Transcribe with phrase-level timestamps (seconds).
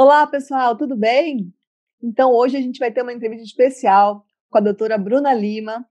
[0.00, 1.52] Olá, pessoal, tudo bem?
[2.00, 5.84] Então, hoje a gente vai ter uma entrevista especial com a doutora Bruna Lima.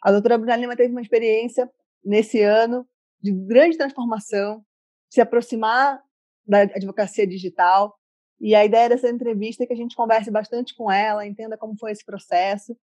[0.00, 1.68] A doutora Bruna Lima teve uma experiência
[2.04, 2.88] nesse ano
[3.20, 4.64] de grande transformação,
[5.10, 6.00] se aproximar
[6.46, 7.98] da advocacia digital.
[8.40, 11.76] E a ideia dessa entrevista é que a gente converse bastante com ela, entenda como
[11.76, 12.78] foi esse processo.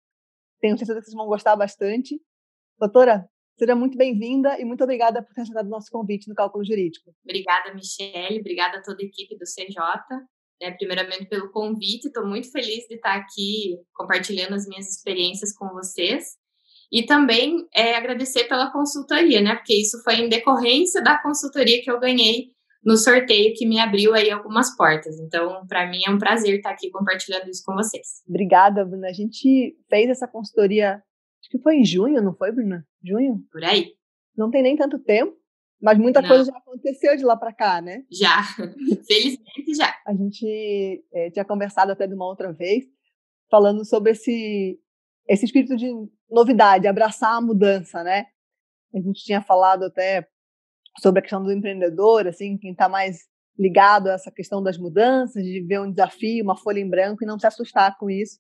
[0.60, 2.20] Tenho certeza que vocês vão gostar bastante.
[2.80, 6.64] Doutora, seja muito bem-vinda e muito obrigada por ter aceitado o nosso convite no Cálculo
[6.64, 7.14] Jurídico.
[7.22, 8.40] Obrigada, Michele.
[8.40, 10.33] Obrigada a toda a equipe do CJ.
[10.60, 15.68] Né, primeiramente pelo convite, estou muito feliz de estar aqui compartilhando as minhas experiências com
[15.70, 16.36] vocês.
[16.92, 19.56] E também é, agradecer pela consultoria, né?
[19.56, 22.54] Porque isso foi em decorrência da consultoria que eu ganhei
[22.84, 25.18] no sorteio que me abriu aí algumas portas.
[25.18, 28.22] Então, para mim é um prazer estar aqui compartilhando isso com vocês.
[28.28, 29.08] Obrigada, Bruna.
[29.08, 31.02] A gente fez essa consultoria,
[31.40, 32.86] acho que foi em junho, não foi, Bruna?
[33.02, 33.42] Junho?
[33.50, 33.92] Por aí.
[34.36, 35.34] Não tem nem tanto tempo.
[35.84, 36.28] Mas muita Não.
[36.30, 38.04] coisa já aconteceu de lá para cá, né?
[38.10, 38.42] Já,
[39.06, 39.94] felizmente já.
[40.06, 42.86] A gente é, tinha conversado até de uma outra vez,
[43.50, 44.80] falando sobre esse,
[45.28, 45.92] esse espírito de
[46.30, 48.24] novidade, abraçar a mudança, né?
[48.94, 50.26] A gente tinha falado até
[51.02, 53.18] sobre a questão do empreendedor, assim, quem está mais
[53.58, 57.26] ligado a essa questão das mudanças, de ver um desafio, uma folha em branco e
[57.26, 58.38] não se assustar com isso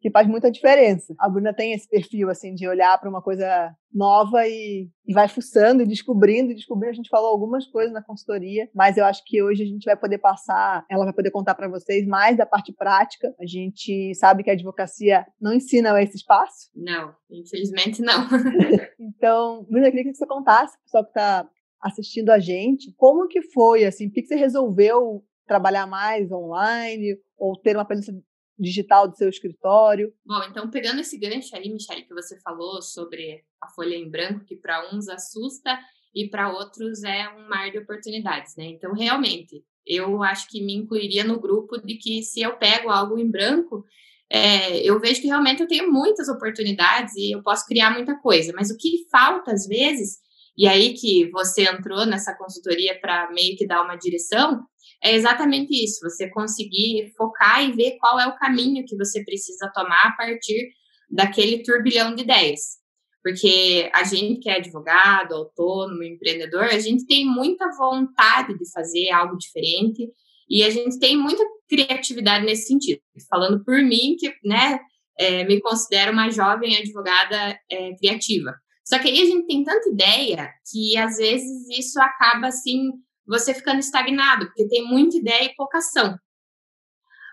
[0.00, 1.14] que faz muita diferença.
[1.18, 5.28] A Bruna tem esse perfil assim de olhar para uma coisa nova e, e, vai
[5.28, 6.92] fuçando e descobrindo e descobrindo.
[6.92, 9.96] A gente falou algumas coisas na consultoria, mas eu acho que hoje a gente vai
[9.96, 13.34] poder passar, ela vai poder contar para vocês mais da parte prática.
[13.40, 16.70] A gente sabe que a advocacia não ensina esse espaço.
[16.74, 18.28] Não, infelizmente não.
[19.00, 21.48] então, Bruna, eu queria que você contasse, o pessoal que está
[21.80, 27.56] assistindo a gente, como que foi, assim, por que você resolveu trabalhar mais online ou
[27.56, 28.12] ter uma presença
[28.58, 30.12] digital do seu escritório?
[30.24, 34.44] Bom, então pegando esse gancho aí, Michelle, que você falou sobre a folha em branco,
[34.44, 35.78] que para uns assusta
[36.14, 38.64] e para outros é um mar de oportunidades, né?
[38.64, 43.18] Então, realmente, eu acho que me incluiria no grupo de que se eu pego algo
[43.18, 43.84] em branco,
[44.30, 48.52] é, eu vejo que realmente eu tenho muitas oportunidades e eu posso criar muita coisa,
[48.54, 50.18] mas o que falta às vezes,
[50.56, 54.62] e aí que você entrou nessa consultoria para meio que dar uma direção,
[55.02, 59.70] é exatamente isso, você conseguir focar e ver qual é o caminho que você precisa
[59.72, 60.70] tomar a partir
[61.10, 62.78] daquele turbilhão de ideias.
[63.22, 69.10] Porque a gente que é advogado, autônomo, empreendedor, a gente tem muita vontade de fazer
[69.10, 70.08] algo diferente
[70.48, 73.00] e a gente tem muita criatividade nesse sentido.
[73.28, 74.80] Falando por mim, que né,
[75.18, 78.54] é, me considero uma jovem advogada é, criativa.
[78.84, 82.90] Só que aí a gente tem tanta ideia que às vezes isso acaba assim
[83.28, 86.18] você ficando estagnado, porque tem muita ideia e pouca ação.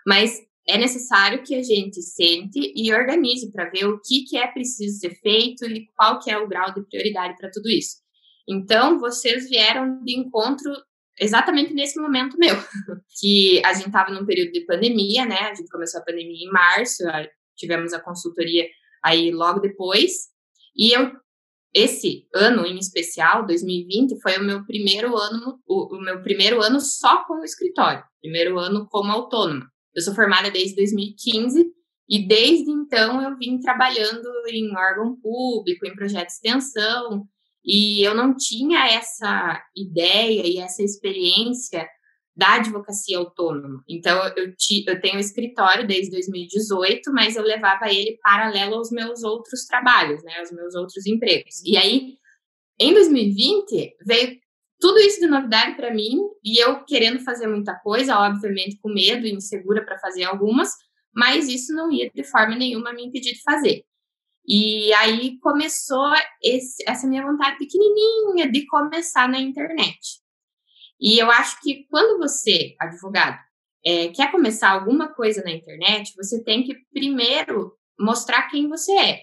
[0.06, 4.46] Mas é necessário que a gente sente e organize para ver o que, que é
[4.46, 7.96] preciso ser feito e qual que é o grau de prioridade para tudo isso.
[8.48, 10.70] Então, vocês vieram de encontro
[11.18, 12.54] exatamente nesse momento meu,
[13.20, 15.38] que a gente estava num período de pandemia, né?
[15.38, 17.02] A gente começou a pandemia em março,
[17.56, 18.68] tivemos a consultoria
[19.02, 20.12] aí logo depois,
[20.76, 21.12] e eu
[21.76, 26.80] esse ano em especial, 2020, foi o meu primeiro ano, o, o, meu primeiro ano
[26.80, 29.70] só com o escritório, primeiro ano como autônoma.
[29.94, 31.66] Eu sou formada desde 2015
[32.08, 37.28] e desde então eu vim trabalhando em órgão público, em projeto de extensão,
[37.62, 41.86] e eu não tinha essa ideia e essa experiência
[42.36, 43.82] da advocacia autônoma.
[43.88, 44.52] Então, eu,
[44.86, 50.22] eu tenho um escritório desde 2018, mas eu levava ele paralelo aos meus outros trabalhos,
[50.22, 51.62] né, aos meus outros empregos.
[51.64, 52.18] E aí,
[52.78, 54.38] em 2020, veio
[54.78, 59.26] tudo isso de novidade para mim e eu querendo fazer muita coisa, obviamente com medo
[59.26, 60.70] e insegura para fazer algumas,
[61.14, 63.82] mas isso não ia de forma nenhuma me impedir de fazer.
[64.46, 69.98] E aí começou esse, essa minha vontade pequenininha de começar na internet.
[71.00, 73.38] E eu acho que quando você, advogado,
[73.84, 79.22] é, quer começar alguma coisa na internet, você tem que primeiro mostrar quem você é,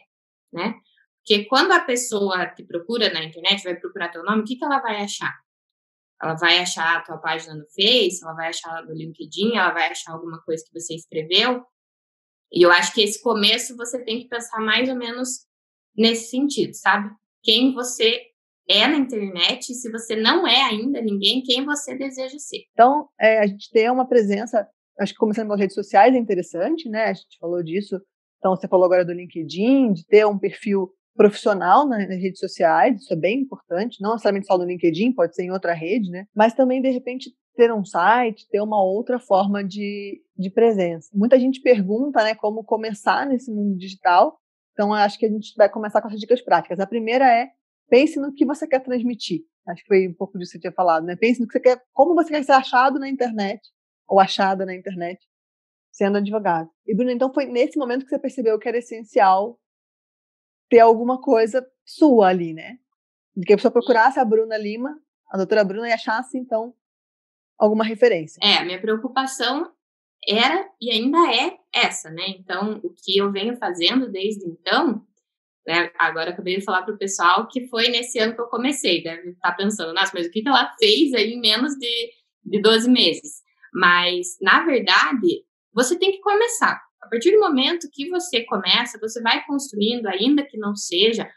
[0.52, 0.76] né?
[1.18, 4.66] Porque quando a pessoa te procura na internet, vai procurar teu nome, o que, que
[4.66, 5.34] ela vai achar?
[6.22, 9.90] Ela vai achar a tua página no Face, ela vai achar no LinkedIn, ela vai
[9.90, 11.66] achar alguma coisa que você escreveu.
[12.52, 15.46] E eu acho que esse começo você tem que pensar mais ou menos
[15.96, 17.10] nesse sentido, sabe?
[17.42, 18.33] Quem você
[18.68, 22.64] é na internet, se você não é ainda ninguém, quem você deseja ser.
[22.72, 24.68] Então, é, a gente ter uma presença,
[25.00, 27.06] acho que começando pelas redes sociais é interessante, né?
[27.06, 28.00] A gente falou disso.
[28.38, 33.14] Então, você falou agora do LinkedIn, de ter um perfil profissional nas redes sociais, isso
[33.14, 36.26] é bem importante, não necessariamente só no LinkedIn, pode ser em outra rede, né?
[36.36, 41.10] Mas também, de repente, ter um site, ter uma outra forma de, de presença.
[41.14, 44.40] Muita gente pergunta, né, como começar nesse mundo digital,
[44.72, 46.80] então acho que a gente vai começar com as dicas práticas.
[46.80, 47.50] A primeira é
[47.94, 49.42] pense no que você quer transmitir.
[49.68, 51.16] Acho que foi um pouco disso que você tinha falado, né?
[51.16, 53.62] Pense no que você quer, como você quer ser achado na internet
[54.08, 55.24] ou achada na internet
[55.92, 56.72] sendo advogado.
[56.88, 59.60] E Bruno, então foi nesse momento que você percebeu que era essencial
[60.72, 62.80] ter alguma coisa sua ali, né?
[63.38, 65.00] De que a pessoa procurasse a Bruna Lima,
[65.30, 66.74] a doutora Bruna, e achasse, então,
[67.60, 68.40] alguma referência.
[68.42, 69.72] É, a minha preocupação
[70.28, 72.24] era e ainda é essa, né?
[72.30, 75.06] Então, o que eu venho fazendo desde então,
[75.66, 75.92] né?
[75.98, 79.30] Agora acabei de falar para o pessoal que foi nesse ano que eu comecei, deve
[79.30, 82.12] estar tá pensando, nossa, mas o que, que ela fez aí em menos de,
[82.44, 83.42] de 12 meses?
[83.74, 85.44] Mas, na verdade,
[85.74, 86.82] você tem que começar.
[87.02, 91.30] A partir do momento que você começa, você vai construindo, ainda que não seja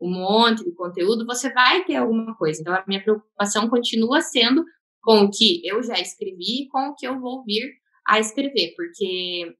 [0.00, 2.60] um monte de conteúdo, você vai ter alguma coisa.
[2.60, 4.64] Então, a minha preocupação continua sendo
[5.00, 7.70] com o que eu já escrevi e com o que eu vou vir
[8.06, 9.54] a escrever, porque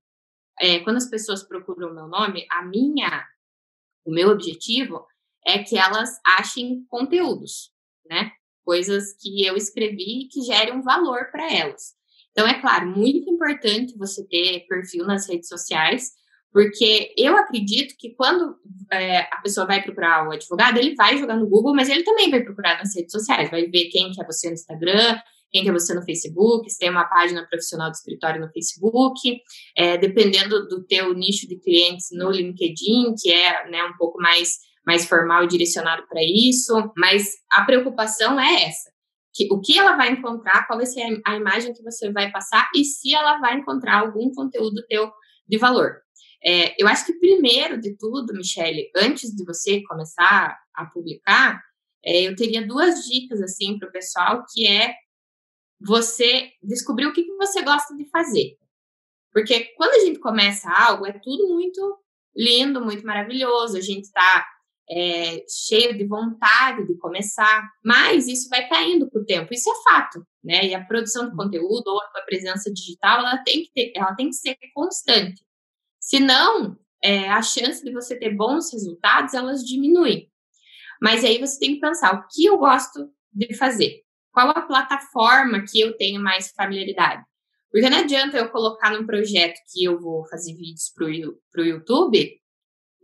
[0.60, 3.24] é, quando as pessoas procuram meu nome, a minha,
[4.04, 5.04] o meu objetivo
[5.46, 7.70] é que elas achem conteúdos,
[8.08, 8.30] né?
[8.64, 11.94] Coisas que eu escrevi que gerem um valor para elas.
[12.30, 16.10] Então, é claro, muito importante você ter perfil nas redes sociais,
[16.52, 18.56] porque eu acredito que quando
[18.90, 22.30] é, a pessoa vai procurar o advogado, ele vai jogar no Google, mas ele também
[22.30, 25.18] vai procurar nas redes sociais, vai ver quem que é você no Instagram,
[25.54, 29.40] quem que você no Facebook, se tem uma página profissional do escritório no Facebook,
[29.76, 34.58] é, dependendo do teu nicho de clientes no LinkedIn, que é né, um pouco mais,
[34.84, 38.90] mais formal e direcionado para isso, mas a preocupação é essa,
[39.32, 42.32] que, o que ela vai encontrar, qual vai ser a, a, imagem que você vai
[42.32, 45.08] passar e se ela vai encontrar algum conteúdo teu
[45.46, 45.98] de valor.
[46.44, 51.62] É, eu acho que primeiro de tudo, Michele, antes de você começar a publicar,
[52.04, 54.94] é, eu teria duas dicas assim para o pessoal, que é
[55.80, 58.56] você descobrir o que, que você gosta de fazer.
[59.32, 61.98] Porque quando a gente começa algo, é tudo muito
[62.36, 64.46] lindo, muito maravilhoso, a gente está
[64.90, 69.90] é, cheio de vontade de começar, mas isso vai caindo com o tempo, isso é
[69.90, 70.66] fato, né?
[70.66, 74.28] E a produção de conteúdo ou a presença digital, ela tem que, ter, ela tem
[74.28, 75.42] que ser constante.
[76.00, 80.30] Senão, é, a chance de você ter bons resultados, elas diminuem.
[81.00, 84.03] Mas aí você tem que pensar, o que eu gosto de fazer?
[84.34, 87.22] Qual a plataforma que eu tenho mais familiaridade?
[87.70, 92.40] Porque não adianta eu colocar num projeto que eu vou fazer vídeos para o YouTube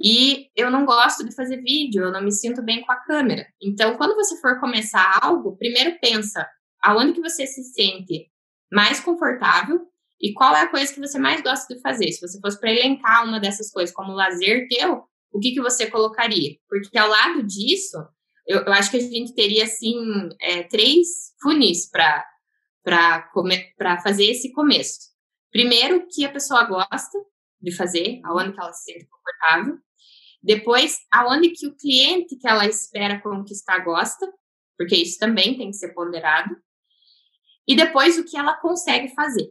[0.03, 3.47] e eu não gosto de fazer vídeo, eu não me sinto bem com a câmera.
[3.63, 6.49] Então, quando você for começar algo, primeiro pensa
[6.83, 8.29] aonde que você se sente
[8.73, 9.81] mais confortável
[10.21, 12.11] e qual é a coisa que você mais gosta de fazer.
[12.11, 15.89] Se você fosse para elencar uma dessas coisas como lazer teu, o que, que você
[15.89, 16.57] colocaria?
[16.69, 17.99] Porque ao lado disso,
[18.51, 19.95] eu, eu acho que a gente teria, assim,
[20.41, 22.27] é, três funis para
[24.03, 24.99] fazer esse começo.
[25.53, 27.17] Primeiro, que a pessoa gosta
[27.61, 29.79] de fazer, aonde que ela se sente confortável.
[30.43, 34.27] Depois, aonde que o cliente que ela espera conquistar gosta,
[34.77, 36.57] porque isso também tem que ser ponderado.
[37.69, 39.49] E depois, o que ela consegue fazer.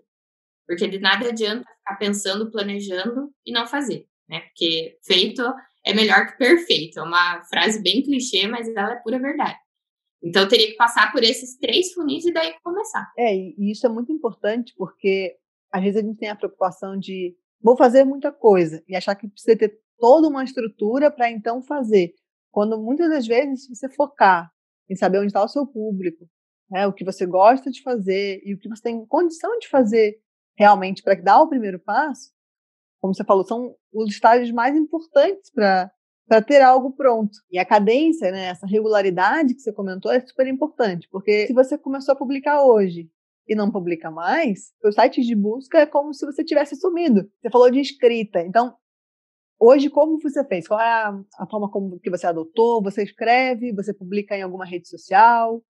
[0.67, 4.41] Porque de nada adianta ficar pensando, planejando e não fazer, né?
[4.41, 5.41] Porque feito
[5.85, 6.99] é melhor que perfeito.
[6.99, 9.57] É uma frase bem clichê, mas ela é pura verdade.
[10.21, 13.09] Então, teria que passar por esses três funis e daí começar.
[13.17, 15.35] É, e isso é muito importante, porque
[15.71, 19.27] às vezes a gente tem a preocupação de vou fazer muita coisa e achar que
[19.27, 22.13] precisa ter toda uma estrutura para então fazer.
[22.51, 24.51] Quando muitas das vezes, se você focar
[24.89, 26.27] em saber onde está o seu público,
[26.69, 30.19] né, o que você gosta de fazer e o que você tem condição de fazer
[30.57, 32.31] realmente para dar o primeiro passo,
[32.99, 35.91] como você falou, são os estágios mais importantes para
[36.29, 37.35] para ter algo pronto.
[37.51, 41.75] E a cadência, né, essa regularidade que você comentou é super importante, porque se você
[41.75, 43.09] começou a publicar hoje
[43.47, 47.27] e não publica mais, os sites de busca é como se você tivesse sumido.
[47.41, 48.75] Você falou de escrita, então
[49.59, 50.67] hoje como você fez?
[50.67, 52.83] Qual é a, a forma como que você adotou?
[52.83, 53.73] Você escreve?
[53.73, 55.63] Você publica em alguma rede social?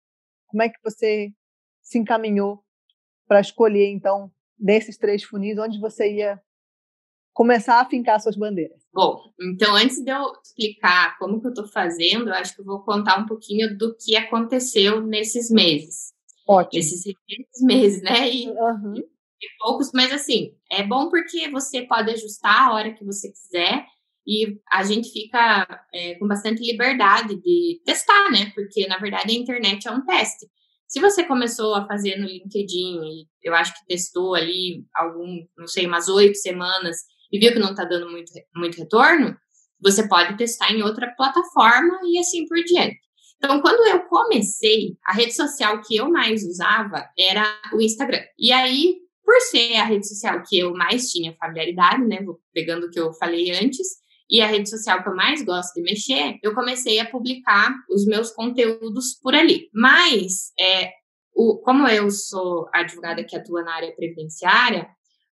[0.47, 1.33] Como é que você
[1.83, 2.65] se encaminhou
[3.29, 6.41] para escolher então desses três funis onde você ia
[7.37, 8.81] começar a fincar suas bandeiras?
[8.95, 12.65] Bom, então antes de eu explicar como que eu estou fazendo, eu acho que eu
[12.65, 16.15] vou contar um pouquinho do que aconteceu nesses meses.
[16.49, 16.81] Ótimo.
[16.81, 17.05] Esses
[17.61, 18.31] meses, né?
[18.31, 18.95] E, uhum.
[18.97, 23.85] e poucos, mas assim, é bom porque você pode ajustar a hora que você quiser
[24.27, 28.51] e a gente fica é, com bastante liberdade de testar, né?
[28.55, 30.47] Porque, na verdade, a internet é um teste.
[30.89, 35.67] Se você começou a fazer no LinkedIn e eu acho que testou ali algum, não
[35.67, 36.97] sei, umas oito semanas
[37.33, 39.37] e viu que não está dando muito, muito retorno,
[39.81, 42.99] você pode testar em outra plataforma e assim por diante.
[43.37, 48.23] Então, quando eu comecei, a rede social que eu mais usava era o Instagram.
[48.39, 52.91] E aí, por ser a rede social que eu mais tinha familiaridade, né, pegando o
[52.91, 53.87] que eu falei antes,
[54.29, 58.07] e a rede social que eu mais gosto de mexer, eu comecei a publicar os
[58.07, 59.69] meus conteúdos por ali.
[59.73, 60.91] Mas é,
[61.35, 64.89] o, como eu sou advogada que atua na área previdenciária,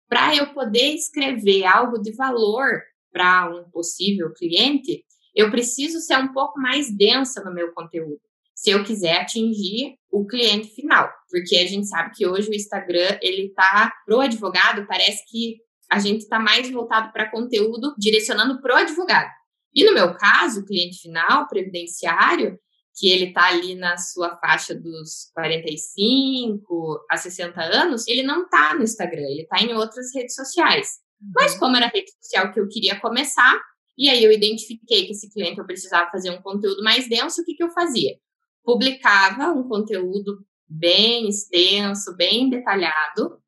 [0.09, 6.33] para eu poder escrever algo de valor para um possível cliente, eu preciso ser um
[6.33, 8.21] pouco mais densa no meu conteúdo,
[8.55, 13.19] se eu quiser atingir o cliente final, porque a gente sabe que hoje o Instagram
[13.23, 15.59] ele tá pro advogado, parece que
[15.91, 19.31] a gente está mais voltado para conteúdo direcionando pro advogado.
[19.75, 22.59] E no meu caso, o cliente final, previdenciário,
[22.99, 28.75] que ele está ali na sua faixa dos 45 a 60 anos, ele não está
[28.75, 30.99] no Instagram, ele está em outras redes sociais.
[31.23, 31.31] Uhum.
[31.37, 33.57] Mas como era a rede social que eu queria começar,
[33.97, 37.45] e aí eu identifiquei que esse cliente eu precisava fazer um conteúdo mais denso, o
[37.45, 38.17] que, que eu fazia?
[38.65, 43.41] Publicava um conteúdo bem extenso, bem detalhado,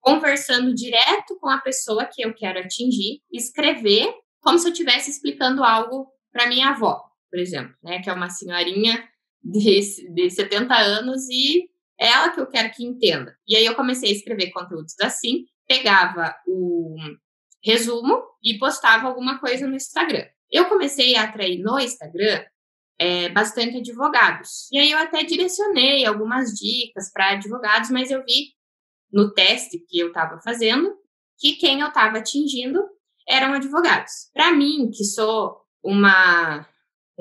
[0.00, 5.62] conversando direto com a pessoa que eu quero atingir, escrever como se eu estivesse explicando
[5.62, 8.02] algo para minha avó por exemplo, né?
[8.02, 9.08] Que é uma senhorinha
[9.42, 9.80] de,
[10.12, 11.62] de 70 anos e
[11.98, 13.34] é ela que eu quero que entenda.
[13.48, 16.94] E aí eu comecei a escrever conteúdos assim, pegava o
[17.64, 20.26] resumo e postava alguma coisa no Instagram.
[20.50, 22.44] Eu comecei a atrair no Instagram
[22.98, 24.68] é, bastante advogados.
[24.70, 28.52] E aí eu até direcionei algumas dicas para advogados, mas eu vi
[29.10, 30.94] no teste que eu estava fazendo
[31.38, 32.78] que quem eu estava atingindo
[33.26, 34.28] eram advogados.
[34.34, 36.66] Para mim, que sou uma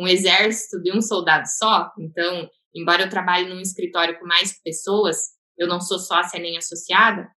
[0.02, 1.92] um exército de um soldado só.
[2.00, 5.18] Então, embora eu trabalhe num escritório com mais pessoas,
[5.58, 7.30] eu não sou sócia nem associada.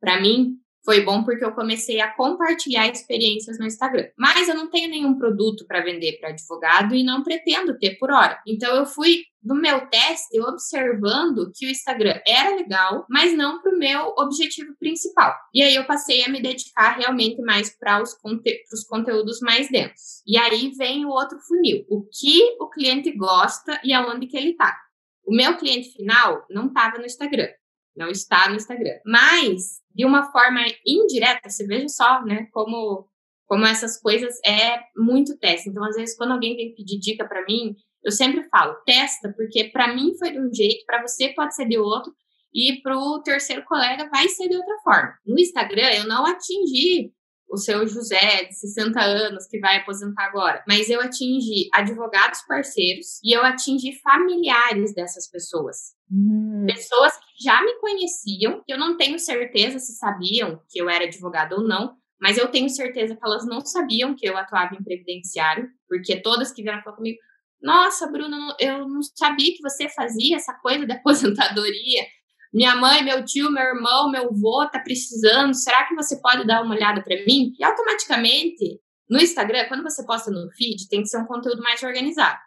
[0.00, 0.54] Para mim,
[0.84, 4.08] foi bom porque eu comecei a compartilhar experiências no Instagram.
[4.16, 8.10] Mas eu não tenho nenhum produto para vender para advogado e não pretendo ter por
[8.10, 8.40] hora.
[8.46, 13.74] Então eu fui no meu teste observando que o Instagram era legal, mas não para
[13.74, 15.34] o meu objetivo principal.
[15.54, 18.58] E aí eu passei a me dedicar realmente mais para os conte
[18.88, 20.22] conteúdos mais densos.
[20.26, 21.84] E aí vem o outro funil.
[21.88, 24.76] O que o cliente gosta e aonde que ele está.
[25.26, 27.48] O meu cliente final não estava no Instagram
[27.98, 28.98] não está no Instagram.
[29.04, 33.08] Mas, de uma forma indireta, você veja só, né, como,
[33.46, 35.68] como essas coisas é muito teste.
[35.68, 37.74] Então, às vezes, quando alguém vem pedir dica para mim,
[38.04, 41.66] eu sempre falo, testa, porque para mim foi de um jeito, para você pode ser
[41.66, 42.12] de outro,
[42.54, 45.12] e para o terceiro colega vai ser de outra forma.
[45.26, 47.12] No Instagram, eu não atingi
[47.50, 50.62] o seu José, de 60 anos, que vai aposentar agora.
[50.66, 55.94] Mas eu atingi advogados parceiros e eu atingi familiares dessas pessoas.
[56.10, 56.66] Hum.
[56.66, 61.04] Pessoas que já me conheciam, que eu não tenho certeza se sabiam que eu era
[61.04, 64.82] advogada ou não, mas eu tenho certeza que elas não sabiam que eu atuava em
[64.82, 67.18] previdenciário, porque todas que vieram falar comigo,
[67.60, 72.04] nossa, Bruna, eu não sabia que você fazia essa coisa da aposentadoria
[72.52, 76.62] minha mãe, meu tio, meu irmão, meu avô tá precisando, será que você pode dar
[76.62, 77.52] uma olhada para mim?
[77.58, 81.82] E automaticamente, no Instagram, quando você posta no feed, tem que ser um conteúdo mais
[81.82, 82.38] organizado.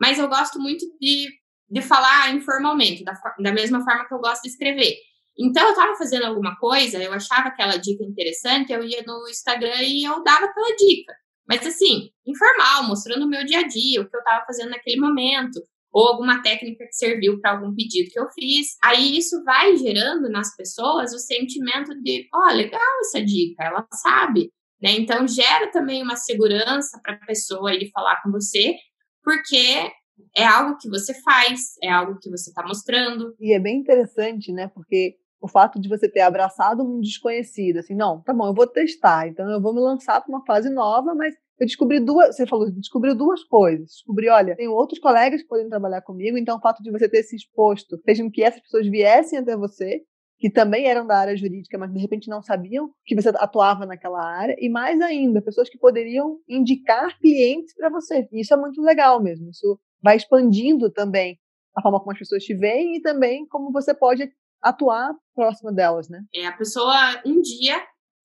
[0.00, 1.28] Mas eu gosto muito de,
[1.68, 4.96] de falar informalmente, da, da mesma forma que eu gosto de escrever.
[5.38, 9.82] Então, eu estava fazendo alguma coisa, eu achava aquela dica interessante, eu ia no Instagram
[9.82, 11.14] e eu dava aquela dica.
[11.46, 15.00] Mas, assim, informal, mostrando o meu dia a dia, o que eu estava fazendo naquele
[15.00, 15.60] momento
[15.92, 18.76] ou alguma técnica que serviu para algum pedido que eu fiz.
[18.82, 23.86] Aí isso vai gerando nas pessoas o sentimento de, ó, oh, legal essa dica, ela
[23.92, 24.92] sabe, né?
[24.92, 28.74] Então gera também uma segurança para a pessoa ir falar com você,
[29.22, 29.90] porque
[30.36, 33.34] é algo que você faz, é algo que você está mostrando.
[33.40, 34.68] E é bem interessante, né?
[34.68, 38.66] Porque o fato de você ter abraçado um desconhecido, assim, não, tá bom, eu vou
[38.66, 42.46] testar, então eu vou me lançar para uma fase nova, mas eu descobri duas, você
[42.46, 43.86] falou, descobriu duas coisas.
[43.88, 47.22] Descobri, olha, tenho outros colegas que podem trabalhar comigo, então o fato de você ter
[47.22, 50.00] se exposto fez com que essas pessoas viessem até você,
[50.38, 54.24] que também eram da área jurídica, mas de repente não sabiam que você atuava naquela
[54.24, 58.26] área, e mais ainda, pessoas que poderiam indicar clientes para você.
[58.32, 59.50] E isso é muito legal mesmo.
[59.50, 61.38] Isso vai expandindo também
[61.76, 66.08] a forma como as pessoas te veem e também como você pode atuar próximo delas,
[66.08, 66.22] né?
[66.34, 67.82] É, a pessoa um dia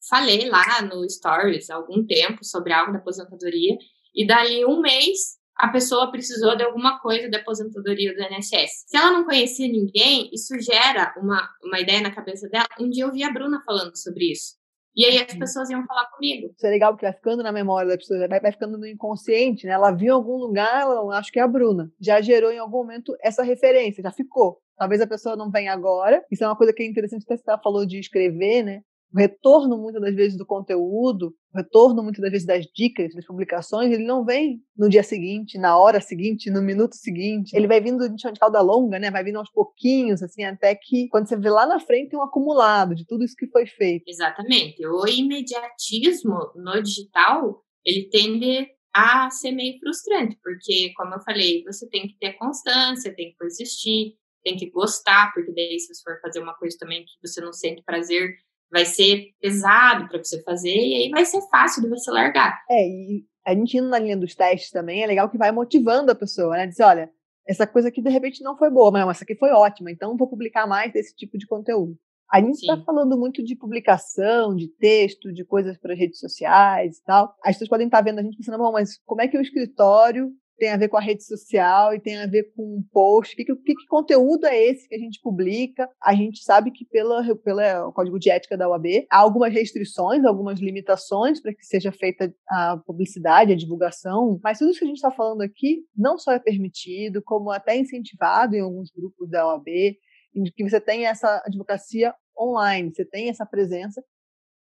[0.09, 3.77] falei lá no Stories há algum tempo sobre algo da aposentadoria,
[4.13, 8.85] e dali um mês a pessoa precisou de alguma coisa da aposentadoria do INSS.
[8.87, 12.67] Se ela não conhecia ninguém, isso gera uma, uma ideia na cabeça dela.
[12.79, 14.55] Um dia eu vi a Bruna falando sobre isso.
[14.95, 16.53] E aí as pessoas iam falar comigo.
[16.55, 19.65] Isso é legal porque vai ficando na memória da pessoa, vai, vai ficando no inconsciente,
[19.65, 19.73] né?
[19.73, 21.91] Ela viu em algum lugar, ela, acho que é a Bruna.
[21.99, 24.61] Já gerou em algum momento essa referência, já ficou.
[24.77, 26.23] Talvez a pessoa não venha agora.
[26.31, 28.81] Isso é uma coisa que é interessante, até você falou de escrever, né?
[29.13, 33.25] O retorno muitas das vezes do conteúdo, o retorno muitas das vezes das dicas, das
[33.25, 37.55] publicações, ele não vem no dia seguinte, na hora seguinte, no minuto seguinte.
[37.55, 39.09] Ele vai vindo de cauda longa, né?
[39.09, 42.23] Vai vindo aos pouquinhos, assim, até que quando você vê lá na frente tem um
[42.23, 44.03] acumulado de tudo isso que foi feito.
[44.07, 44.85] Exatamente.
[44.85, 51.87] O imediatismo no digital, ele tende a ser meio frustrante, porque, como eu falei, você
[51.89, 56.19] tem que ter constância, tem que persistir, tem que gostar, porque daí se você for
[56.21, 58.35] fazer uma coisa também que você não sente prazer,
[58.71, 62.61] vai ser pesado para você fazer e aí vai ser fácil de você largar.
[62.69, 66.11] É, e a gente indo na linha dos testes também, é legal que vai motivando
[66.11, 66.67] a pessoa, né?
[66.67, 67.09] Dizer, olha,
[67.47, 70.27] essa coisa aqui de repente não foi boa, mas essa aqui foi ótima, então vou
[70.27, 71.95] publicar mais desse tipo de conteúdo.
[72.31, 77.03] A gente está falando muito de publicação, de texto, de coisas para redes sociais e
[77.03, 77.35] tal.
[77.43, 79.41] As pessoas podem estar tá vendo a gente pensando, bom, mas como é que o
[79.41, 83.35] escritório tem a ver com a rede social e tem a ver com um post.
[83.35, 85.89] Que, que, que, conteúdo é esse que a gente publica?
[86.01, 90.59] A gente sabe que pela, pelo Código de Ética da UAB há algumas restrições, algumas
[90.59, 94.97] limitações para que seja feita a publicidade, a divulgação, mas tudo isso que a gente
[94.97, 99.97] está falando aqui não só é permitido, como até incentivado em alguns grupos da UAB,
[100.35, 104.03] em que você tem essa advocacia online, você tem essa presença,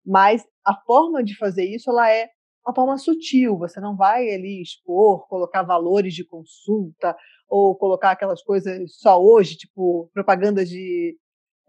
[0.05, 2.29] mas a forma de fazer isso ela é
[2.67, 3.57] uma forma sutil.
[3.57, 7.15] Você não vai ali expor, colocar valores de consulta
[7.47, 11.17] ou colocar aquelas coisas só hoje, tipo propaganda de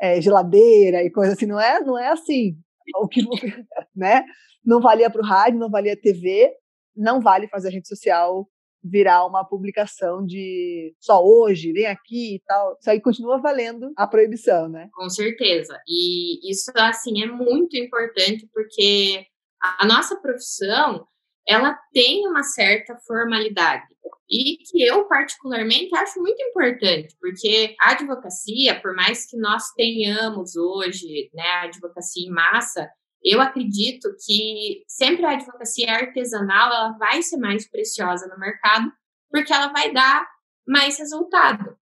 [0.01, 1.47] é, geladeira e coisa assim.
[1.47, 2.57] Não é, não é assim.
[2.97, 3.23] O que,
[3.95, 4.25] né?
[4.65, 6.53] Não valia para o rádio, não valia TV,
[6.97, 8.49] não vale fazer a rede social
[8.83, 12.77] virar uma publicação de só hoje, vem aqui e tal.
[12.81, 14.89] Isso aí continua valendo a proibição, né?
[14.93, 15.79] Com certeza.
[15.87, 19.27] E isso, assim, é muito importante porque
[19.61, 21.07] a nossa profissão
[21.49, 23.87] ela tem uma certa formalidade.
[24.31, 30.55] E que eu particularmente acho muito importante, porque a advocacia, por mais que nós tenhamos
[30.55, 32.91] hoje, né, a advocacia em massa,
[33.25, 38.93] eu acredito que sempre a advocacia artesanal ela vai ser mais preciosa no mercado,
[39.31, 40.29] porque ela vai dar
[40.67, 41.75] mais resultado,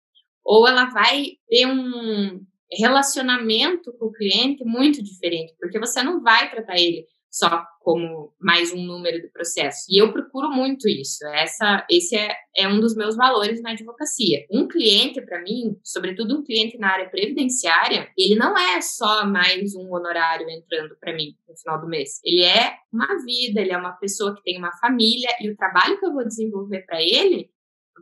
[0.44, 6.50] ou ela vai ter um relacionamento com o cliente muito diferente, porque você não vai
[6.50, 9.86] tratar ele só como mais um número do processo.
[9.90, 11.26] E eu procuro muito isso.
[11.26, 14.46] Essa, esse é, é um dos meus valores na advocacia.
[14.52, 19.74] Um cliente, para mim, sobretudo um cliente na área previdenciária, ele não é só mais
[19.74, 22.20] um honorário entrando para mim no final do mês.
[22.24, 25.98] Ele é uma vida, ele é uma pessoa que tem uma família e o trabalho
[25.98, 27.50] que eu vou desenvolver para ele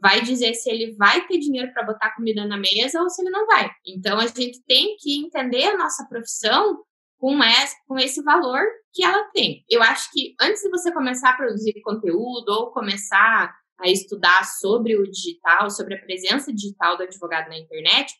[0.03, 3.31] vai dizer se ele vai ter dinheiro para botar comida na mesa ou se ele
[3.31, 3.71] não vai.
[3.87, 6.83] Então a gente tem que entender a nossa profissão
[7.19, 9.65] com esse, com esse valor que ela tem.
[9.69, 14.97] Eu acho que antes de você começar a produzir conteúdo ou começar a estudar sobre
[14.97, 18.15] o digital, sobre a presença digital do advogado na internet,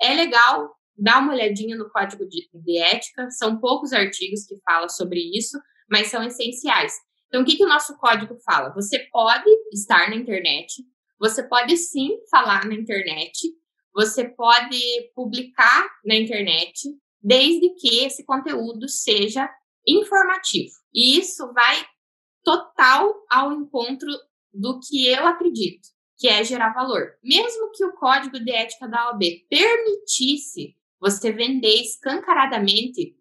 [0.00, 3.30] é legal dar uma olhadinha no código de, de ética.
[3.30, 5.58] São poucos artigos que falam sobre isso,
[5.90, 6.94] mas são essenciais.
[7.28, 8.72] Então, o que, que o nosso código fala?
[8.74, 10.82] Você pode estar na internet,
[11.18, 13.52] você pode sim falar na internet,
[13.92, 14.80] você pode
[15.14, 16.88] publicar na internet,
[17.20, 19.48] desde que esse conteúdo seja
[19.88, 20.72] informativo.
[20.94, 21.84] E isso vai
[22.44, 24.08] total ao encontro
[24.52, 27.14] do que eu acredito, que é gerar valor.
[27.22, 33.16] Mesmo que o código de ética da OAB permitisse você vender escancaradamente,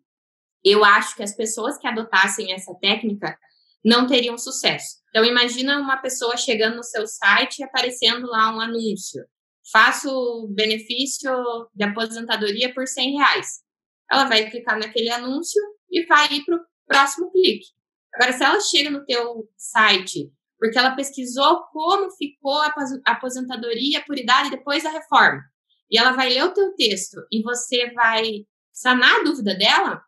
[0.63, 3.37] eu acho que as pessoas que adotassem essa técnica
[3.83, 4.97] não teriam sucesso.
[5.09, 9.23] Então imagina uma pessoa chegando no seu site e aparecendo lá um anúncio.
[9.71, 11.31] Faço benefício
[11.73, 13.67] de aposentadoria por 100 reais
[14.11, 17.65] ela vai clicar naquele anúncio e vai ir para o próximo clique.
[18.13, 22.73] Agora, se ela chega no teu site porque ela pesquisou como ficou a
[23.05, 25.41] aposentadoria por idade depois da reforma,
[25.89, 30.01] e ela vai ler o teu texto e você vai sanar a dúvida dela,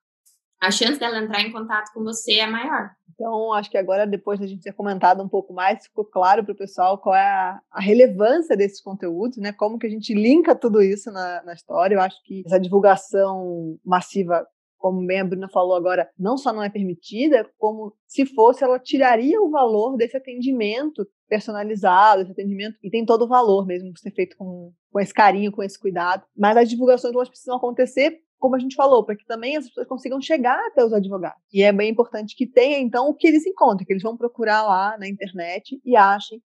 [0.61, 2.91] a chance dela entrar em contato com você é maior.
[3.13, 6.53] Então, acho que agora, depois da gente ter comentado um pouco mais, ficou claro para
[6.53, 9.51] o pessoal qual é a, a, relevância desses conteúdos, né?
[9.51, 11.95] Como que a gente linka tudo isso na, na história.
[11.95, 14.47] Eu acho que essa divulgação massiva
[14.79, 18.79] como bem a Bruna falou agora, não só não é permitida, como se fosse, ela
[18.79, 24.11] tiraria o valor desse atendimento personalizado, esse atendimento, e tem todo o valor mesmo ser
[24.11, 26.25] feito com, com esse carinho, com esse cuidado.
[26.35, 29.85] Mas as divulgações elas precisam acontecer como a gente falou, para que também as pessoas
[29.85, 31.43] consigam chegar até os advogados.
[31.53, 34.63] E é bem importante que tenha, então, o que eles encontrem, que eles vão procurar
[34.63, 36.41] lá na internet e achem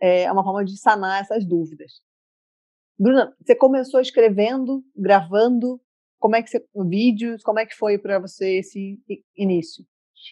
[0.00, 2.00] é, uma forma de sanar essas dúvidas.
[2.98, 5.80] Bruna, você começou escrevendo, gravando,
[6.24, 8.98] como é que você, vídeos, como é que foi para você esse
[9.36, 9.84] início?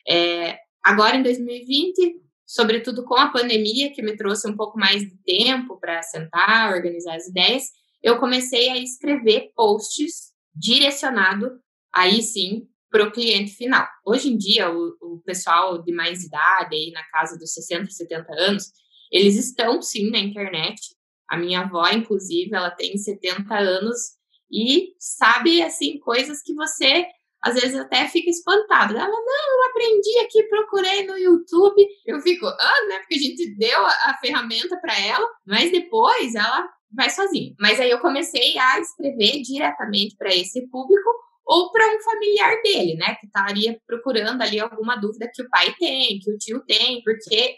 [0.08, 5.14] É, agora em 2020, sobretudo com a pandemia, que me trouxe um pouco mais de
[5.18, 7.64] tempo para sentar, organizar as ideias,
[8.02, 11.60] eu comecei a escrever posts direcionado,
[11.94, 13.86] aí sim, para o cliente final.
[14.06, 18.32] Hoje em dia, o, o, pessoal de mais idade, aí na casa dos 60, 70
[18.38, 18.72] anos,
[19.10, 20.80] eles estão sim na internet.
[21.28, 24.21] A minha avó, inclusive, ela tem 70 anos
[24.52, 27.06] e sabe, assim, coisas que você
[27.42, 28.96] às vezes até fica espantado.
[28.96, 31.84] Ela, não, eu aprendi aqui, procurei no YouTube.
[32.06, 32.98] Eu fico, ah, né?
[33.00, 37.54] Porque a gente deu a, a ferramenta para ela, mas depois ela vai sozinho.
[37.58, 41.10] Mas aí eu comecei a escrever diretamente para esse público
[41.44, 45.74] ou para um familiar dele, né, que estaria procurando ali alguma dúvida que o pai
[45.76, 47.56] tem, que o tio tem, porque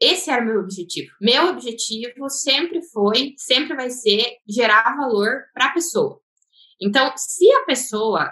[0.00, 1.10] esse era o meu objetivo.
[1.20, 6.20] Meu objetivo sempre foi, sempre vai ser gerar valor para a pessoa.
[6.80, 8.30] Então, se a pessoa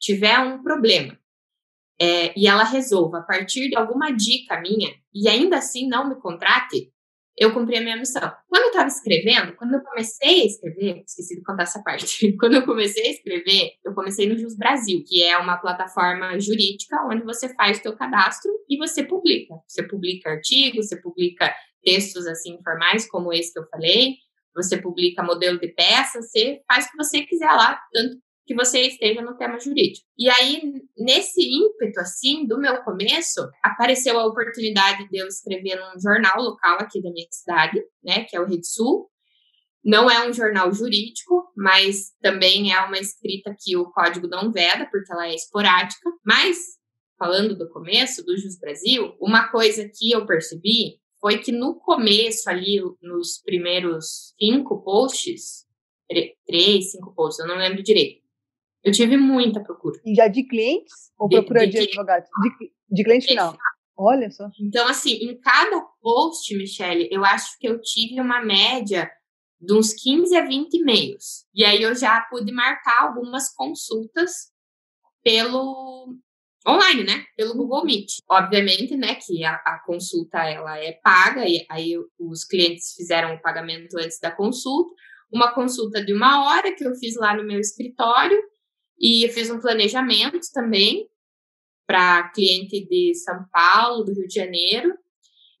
[0.00, 1.16] tiver um problema
[2.00, 6.16] é, e ela resolva a partir de alguma dica minha e ainda assim não me
[6.16, 6.92] contrate,
[7.36, 8.32] eu cumpri a minha missão.
[8.48, 12.32] Quando eu estava escrevendo, quando eu comecei a escrever, esqueci de contar essa parte.
[12.38, 16.96] Quando eu comecei a escrever, eu comecei no Jus Brasil, que é uma plataforma jurídica
[17.06, 19.54] onde você faz o seu cadastro e você publica.
[19.68, 24.16] Você publica artigos, você publica textos assim informais, como esse que eu falei,
[24.54, 28.82] você publica modelo de peça, você faz o que você quiser lá, tanto que você
[28.82, 30.06] esteja no tema jurídico.
[30.16, 30.62] E aí,
[30.96, 36.78] nesse ímpeto, assim, do meu começo, apareceu a oportunidade de eu escrever num jornal local
[36.80, 39.10] aqui da minha cidade, né, que é o Rede Sul.
[39.84, 44.86] Não é um jornal jurídico, mas também é uma escrita que o código não veda,
[44.90, 46.08] porque ela é esporádica.
[46.24, 46.58] Mas,
[47.18, 52.48] falando do começo, do Jus Brasil, uma coisa que eu percebi foi que no começo,
[52.48, 55.66] ali, nos primeiros cinco posts,
[56.46, 58.25] três, cinco posts, eu não lembro direito,
[58.86, 60.00] eu tive muita procura.
[60.04, 62.28] E já de clientes ou de, procura de, de advogados?
[62.40, 63.58] De, de cliente final.
[63.98, 64.48] Olha só.
[64.60, 69.10] Então, assim, em cada post, Michele, eu acho que eu tive uma média
[69.60, 71.46] de uns 15 a 20 e-mails.
[71.52, 74.52] E aí eu já pude marcar algumas consultas
[75.24, 76.14] pelo
[76.64, 77.24] online, né?
[77.36, 78.18] Pelo Google Meet.
[78.30, 83.42] Obviamente, né, que a, a, consulta ela é paga e aí os clientes fizeram o
[83.42, 84.94] pagamento antes da consulta.
[85.32, 88.40] Uma consulta de uma hora que eu fiz lá no meu escritório
[88.98, 91.08] e eu fiz um planejamento também
[91.86, 94.94] para cliente de São Paulo, do Rio de Janeiro.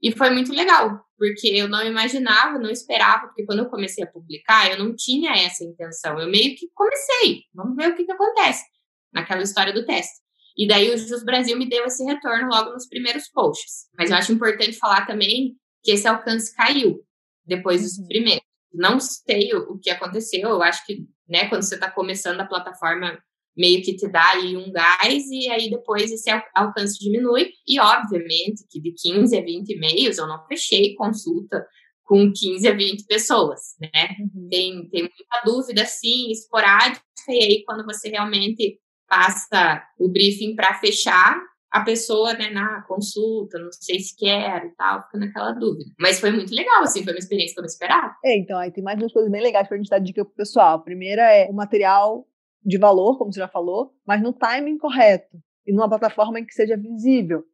[0.02, 4.10] E foi muito legal, porque eu não imaginava, não esperava, porque quando eu comecei a
[4.10, 6.18] publicar, eu não tinha essa intenção.
[6.20, 8.64] Eu meio que comecei, vamos ver o que, que acontece
[9.12, 10.20] naquela história do teste.
[10.56, 13.88] E daí o Jus Brasil me deu esse retorno logo nos primeiros posts.
[13.96, 17.04] Mas eu acho importante falar também que esse alcance caiu
[17.44, 18.08] depois dos uhum.
[18.08, 18.44] primeiros.
[18.72, 22.46] Não sei o, o que aconteceu, eu acho que né, quando você está começando a
[22.46, 23.18] plataforma,
[23.56, 27.50] meio que te dá ali um gás e aí depois esse alcance diminui.
[27.66, 31.66] E, obviamente, que de 15 a 20 e-mails eu não fechei consulta
[32.04, 34.16] com 15 a 20 pessoas, né?
[34.20, 34.48] Uhum.
[34.48, 40.74] Tem, tem muita dúvida, sim, esporádica, e aí quando você realmente passa o briefing para
[40.74, 41.36] fechar,
[41.76, 45.90] a pessoa, né, na consulta, não sei se quer e tal, fica naquela dúvida.
[46.00, 48.14] Mas foi muito legal, assim, foi uma experiência que eu não esperava.
[48.24, 50.76] É, então, aí tem mais duas coisas bem legais pra gente dar dica pro pessoal.
[50.76, 52.26] A primeira é o material
[52.64, 55.36] de valor, como você já falou, mas no timing correto
[55.66, 57.44] e numa plataforma em que seja visível.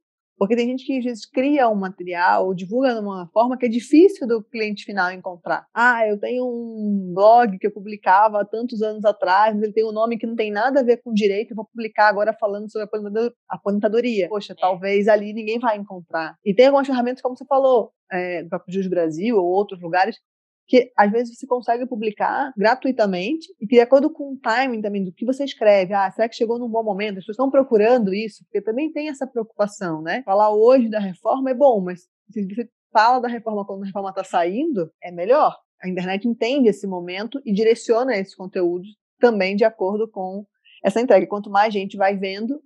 [0.43, 3.65] Porque tem gente que às vezes cria um material ou divulga de uma forma que
[3.65, 5.69] é difícil do cliente final encontrar.
[5.73, 9.93] Ah, eu tenho um blog que eu publicava há tantos anos atrás, ele tem um
[9.93, 12.89] nome que não tem nada a ver com direito, eu vou publicar agora falando sobre
[12.89, 14.29] a aposentadoria.
[14.29, 16.35] Poxa, talvez ali ninguém vai encontrar.
[16.45, 20.19] E tem algumas ferramentas, como você falou, é, do próprio Jus Brasil ou outros lugares,
[20.67, 25.05] que às vezes você consegue publicar gratuitamente e que de acordo com o timing também
[25.05, 27.19] do que você escreve, ah, será que chegou num bom momento?
[27.19, 30.23] As pessoas estão procurando isso, porque também tem essa preocupação, né?
[30.25, 34.11] Falar hoje da reforma é bom, mas se você fala da reforma quando a reforma
[34.11, 35.57] está saindo, é melhor.
[35.83, 40.47] A internet entende esse momento e direciona esses conteúdos também de acordo com
[40.83, 41.27] essa entrega.
[41.27, 42.61] Quanto mais gente vai vendo,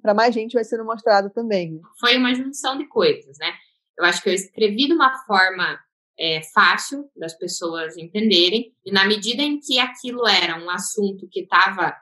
[0.00, 1.72] para mais gente vai sendo mostrado também.
[1.72, 1.80] Né?
[1.98, 3.52] Foi uma junção de coisas, né?
[3.98, 5.78] Eu acho que eu escrevi de uma forma
[6.18, 11.40] é, fácil das pessoas entenderem, e na medida em que aquilo era um assunto que
[11.40, 11.94] estava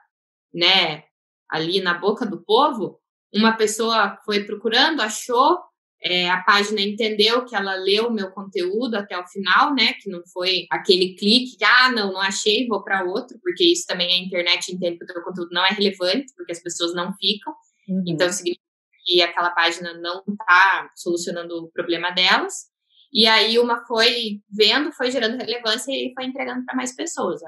[0.53, 1.05] né,
[1.49, 3.01] ali na boca do povo,
[3.33, 5.59] uma pessoa foi procurando, achou,
[6.03, 9.93] é, a página entendeu que ela leu o meu conteúdo até o final, né?
[10.01, 13.87] Que não foi aquele clique que, ah, não, não achei, vou para outro, porque isso
[13.87, 17.13] também a internet entende que o teu conteúdo não é relevante, porque as pessoas não
[17.15, 17.53] ficam.
[17.89, 18.05] Uhum.
[18.07, 18.65] Então, significa
[19.05, 22.71] que aquela página não está solucionando o problema delas.
[23.13, 27.41] E aí uma foi vendo, foi gerando relevância e foi entregando para mais pessoas.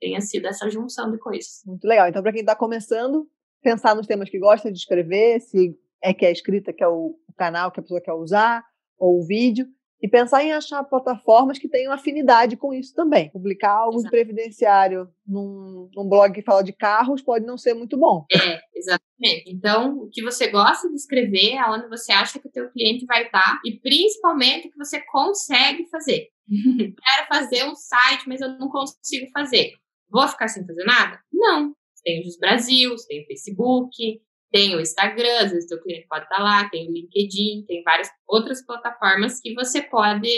[0.00, 1.62] Tenha sido essa junção de coisas.
[1.64, 2.08] Muito legal.
[2.08, 3.28] Então, para quem está começando,
[3.62, 6.88] pensar nos temas que gosta de escrever, se é que é a escrita que é
[6.88, 8.64] o canal que a pessoa quer usar,
[8.98, 9.66] ou o vídeo,
[10.04, 13.30] e pensar em achar plataformas que tenham afinidade com isso também.
[13.30, 14.04] Publicar algo Exato.
[14.04, 18.26] de previdenciário num, num, blog que fala de carros pode não ser muito bom.
[18.30, 19.44] É, exatamente.
[19.46, 23.24] Então, o que você gosta de escrever, aonde você acha que o teu cliente vai
[23.24, 26.28] estar e principalmente o que você consegue fazer.
[26.46, 29.70] Quero fazer um site, mas eu não consigo fazer.
[30.10, 31.18] Vou ficar sem fazer nada?
[31.32, 31.74] Não.
[32.04, 34.20] Tem o Brasil, tem o Facebook,
[34.54, 38.08] tem o Instagram, às vezes o cliente pode estar lá, tem o LinkedIn, tem várias
[38.24, 40.30] outras plataformas que você pode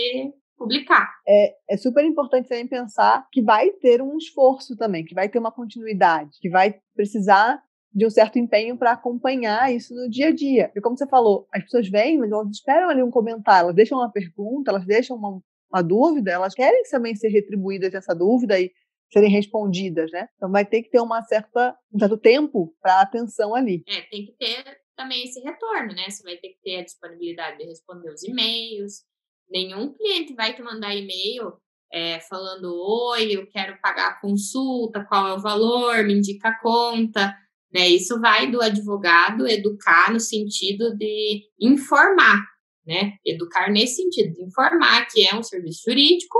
[0.57, 1.07] publicar.
[1.29, 5.39] É, é super importante também pensar que vai ter um esforço também, que vai ter
[5.39, 10.35] uma continuidade, que vai precisar de um certo empenho para acompanhar isso no dia a
[10.35, 10.73] dia.
[10.75, 13.99] E como você falou, as pessoas vêm, mas elas esperam ali um comentário, elas deixam
[13.99, 18.73] uma pergunta, elas deixam uma, uma dúvida, elas querem também ser retribuídas essa dúvida e
[19.13, 20.29] serem respondidas, né?
[20.37, 23.83] Então vai ter que ter uma certa, um certo tempo para atenção ali.
[23.87, 24.65] É, tem que ter
[24.97, 26.09] também esse retorno, né?
[26.09, 29.05] Você vai ter que ter a disponibilidade de responder os e-mails.
[29.49, 31.53] Nenhum cliente vai te mandar e-mail
[31.93, 32.75] é, falando:
[33.13, 37.35] Oi, eu quero pagar a consulta, qual é o valor, me indica a conta.
[37.73, 37.89] Né?
[37.89, 42.43] Isso vai do advogado educar no sentido de informar,
[42.87, 43.15] né?
[43.25, 46.39] Educar nesse sentido, de informar que é um serviço jurídico,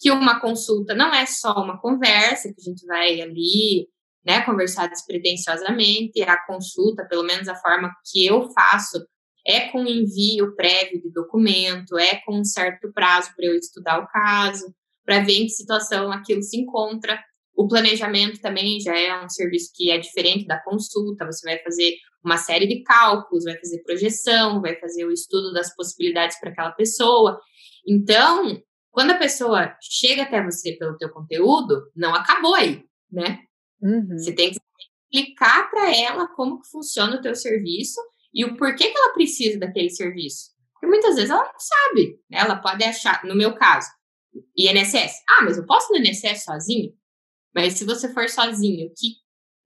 [0.00, 3.86] que uma consulta não é só uma conversa, que a gente vai ali
[4.24, 9.06] né, conversar despretensiosamente, a consulta, pelo menos a forma que eu faço,
[9.46, 14.06] é com envio prévio de documento, é com um certo prazo para eu estudar o
[14.06, 17.22] caso, para ver em que situação aquilo se encontra.
[17.54, 21.94] O planejamento também já é um serviço que é diferente da consulta, você vai fazer
[22.24, 26.72] uma série de cálculos, vai fazer projeção, vai fazer o estudo das possibilidades para aquela
[26.72, 27.38] pessoa.
[27.86, 33.40] Então, quando a pessoa chega até você pelo teu conteúdo, não acabou aí, né?
[33.80, 34.18] Uhum.
[34.18, 34.58] Você tem que
[35.12, 38.00] explicar para ela como que funciona o teu serviço
[38.32, 40.50] e o porquê que ela precisa daquele serviço.
[40.72, 42.38] Porque muitas vezes ela não sabe, né?
[42.38, 43.88] Ela pode achar, no meu caso,
[44.56, 45.22] INSS.
[45.28, 46.92] Ah, mas eu posso no INSS sozinho?
[47.54, 49.14] Mas se você for sozinho, que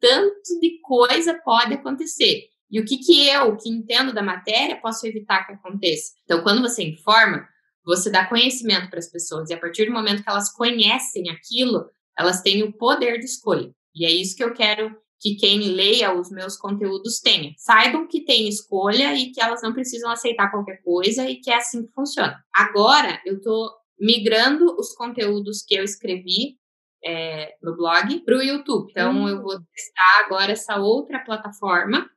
[0.01, 2.49] tanto de coisa pode acontecer?
[2.71, 6.13] E o que, que eu, que entendo da matéria, posso evitar que aconteça?
[6.25, 7.47] Então, quando você informa,
[7.85, 9.51] você dá conhecimento para as pessoas.
[9.51, 11.87] E a partir do momento que elas conhecem aquilo,
[12.19, 13.71] elas têm o poder de escolha.
[13.95, 17.53] E é isso que eu quero que quem leia os meus conteúdos tenha.
[17.57, 21.57] Saibam que tem escolha e que elas não precisam aceitar qualquer coisa e que é
[21.57, 22.37] assim que funciona.
[22.55, 26.59] Agora, eu estou migrando os conteúdos que eu escrevi
[27.03, 28.91] é, no blog para o YouTube.
[28.91, 29.29] Então, hum.
[29.29, 32.09] eu vou testar agora essa outra plataforma,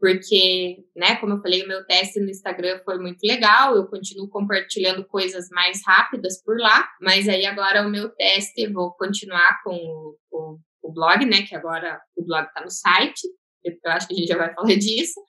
[0.00, 4.28] porque, né, como eu falei, o meu teste no Instagram foi muito legal, eu continuo
[4.28, 9.74] compartilhando coisas mais rápidas por lá, mas aí agora o meu teste, vou continuar com
[9.76, 11.42] o, o o blog, né?
[11.42, 13.26] Que agora o blog está no site,
[13.64, 15.20] eu acho que a gente já vai falar disso,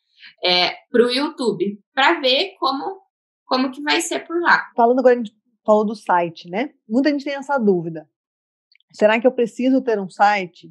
[0.43, 3.01] é, para o YouTube, para ver como,
[3.45, 4.69] como que vai ser por lá.
[4.75, 5.33] Falando agora, a gente
[5.65, 6.71] falou do site, né?
[6.87, 8.09] Muita gente tem essa dúvida.
[8.91, 10.69] Será que eu preciso ter um site?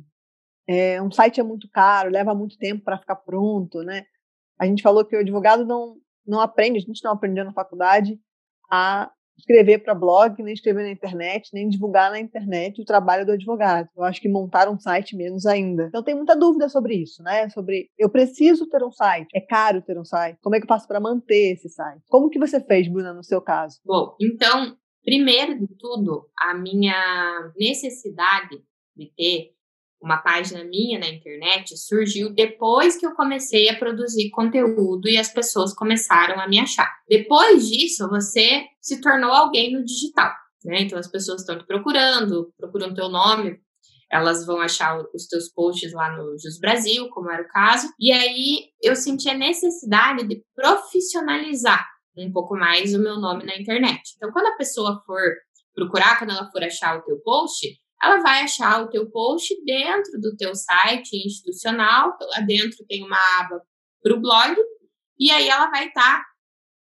[0.73, 4.05] É, um site é muito caro, leva muito tempo para ficar pronto, né?
[4.57, 8.17] A gente falou que o advogado não, não aprende, a gente não aprendeu na faculdade
[8.71, 13.33] a escrever para blog, nem escrever na internet, nem divulgar na internet o trabalho do
[13.33, 13.89] advogado.
[13.97, 15.87] Eu acho que montar um site menos ainda.
[15.89, 17.49] Então tem muita dúvida sobre isso, né?
[17.49, 20.39] Sobre eu preciso ter um site, é caro ter um site.
[20.41, 22.05] Como é que eu faço para manter esse site?
[22.09, 23.81] Como que você fez, Bruna, no seu caso?
[23.85, 28.63] Bom, então, primeiro de tudo, a minha necessidade
[28.95, 29.60] de ter
[30.03, 35.33] uma página minha na internet surgiu depois que eu comecei a produzir conteúdo e as
[35.33, 36.91] pessoas começaram a me achar.
[37.09, 40.33] Depois disso, você se tornou alguém no digital,
[40.65, 40.83] né?
[40.83, 43.61] Então as pessoas estão te procurando, procuram teu nome,
[44.11, 47.89] elas vão achar os teus posts lá no Jus Brasil, como era o caso.
[47.99, 51.87] E aí eu senti a necessidade de profissionalizar
[52.17, 54.03] um pouco mais o meu nome na internet.
[54.17, 55.21] Então, quando a pessoa for
[55.75, 57.69] procurar, quando ela for achar o teu post,
[58.03, 63.19] ela vai achar o teu post dentro do teu site institucional, lá dentro tem uma
[63.41, 63.63] aba
[64.03, 64.57] para o blog,
[65.19, 66.25] e aí ela vai estar, tá,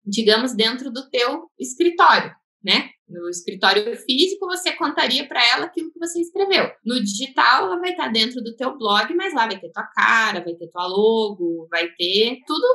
[0.04, 2.90] digamos, dentro do teu escritório, né?
[3.08, 6.72] No escritório físico, você contaria para ela aquilo que você escreveu.
[6.84, 9.86] No digital, ela vai estar tá dentro do teu blog, mas lá vai ter tua
[9.86, 12.66] cara, vai ter tua logo, vai ter tudo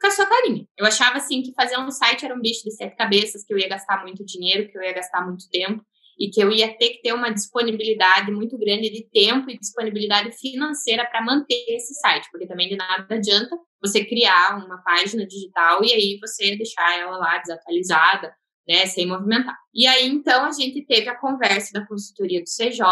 [0.00, 0.66] com a sua carinha.
[0.78, 3.58] Eu achava assim que fazer um site era um bicho de sete cabeças, que eu
[3.58, 5.84] ia gastar muito dinheiro, que eu ia gastar muito tempo
[6.18, 10.32] e que eu ia ter que ter uma disponibilidade muito grande de tempo e disponibilidade
[10.32, 15.84] financeira para manter esse site, porque também de nada adianta você criar uma página digital
[15.84, 18.34] e aí você deixar ela lá desatualizada,
[18.66, 19.56] né, sem movimentar.
[19.74, 22.84] E aí então a gente teve a conversa da consultoria do CJ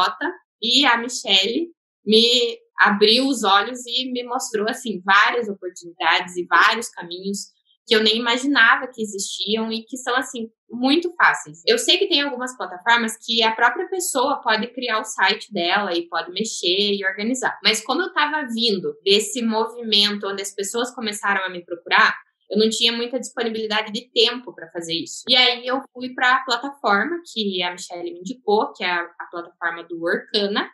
[0.61, 1.68] e a Michelle
[2.04, 7.52] me abriu os olhos e me mostrou assim várias oportunidades e vários caminhos
[7.86, 11.62] que eu nem imaginava que existiam e que são assim muito fáceis.
[11.66, 15.92] Eu sei que tem algumas plataformas que a própria pessoa pode criar o site dela
[15.92, 17.58] e pode mexer e organizar.
[17.62, 22.14] Mas como eu estava vindo desse movimento onde as pessoas começaram a me procurar,
[22.50, 25.22] eu não tinha muita disponibilidade de tempo para fazer isso.
[25.28, 29.00] E aí eu fui para a plataforma que a Michelle me indicou, que é a,
[29.00, 30.70] a plataforma do Workana,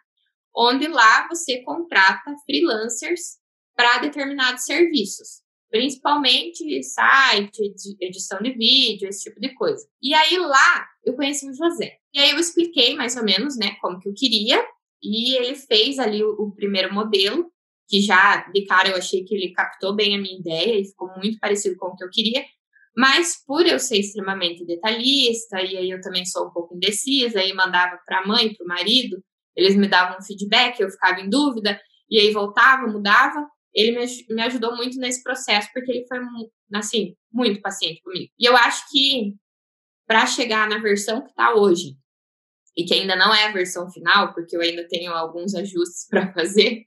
[0.55, 3.39] onde lá você contrata freelancers
[3.77, 5.48] para determinados serviços.
[5.71, 9.87] Principalmente site, edição de vídeo, esse tipo de coisa.
[10.03, 11.99] E aí lá eu conheci o José.
[12.15, 14.65] E aí eu expliquei mais ou menos, né, como que eu queria,
[15.03, 17.51] e ele fez ali o, o primeiro modelo,
[17.89, 21.09] que já de cara eu achei que ele captou bem a minha ideia e ficou
[21.17, 22.45] muito parecido com o que eu queria.
[22.97, 27.53] Mas por eu ser extremamente detalhista, e aí eu também sou um pouco indecisa, aí
[27.53, 29.23] mandava para a mãe, para o marido,
[29.55, 33.47] eles me davam um feedback, eu ficava em dúvida, e aí voltava, mudava.
[33.75, 33.99] Ele
[34.31, 36.19] me, ajudou muito nesse processo, porque ele foi,
[36.75, 38.33] assim, muito paciente comigo.
[38.39, 39.35] E eu acho que
[40.07, 41.97] para chegar na versão que está hoje,
[42.77, 46.33] e que ainda não é a versão final, porque eu ainda tenho alguns ajustes para
[46.35, 46.85] fazer,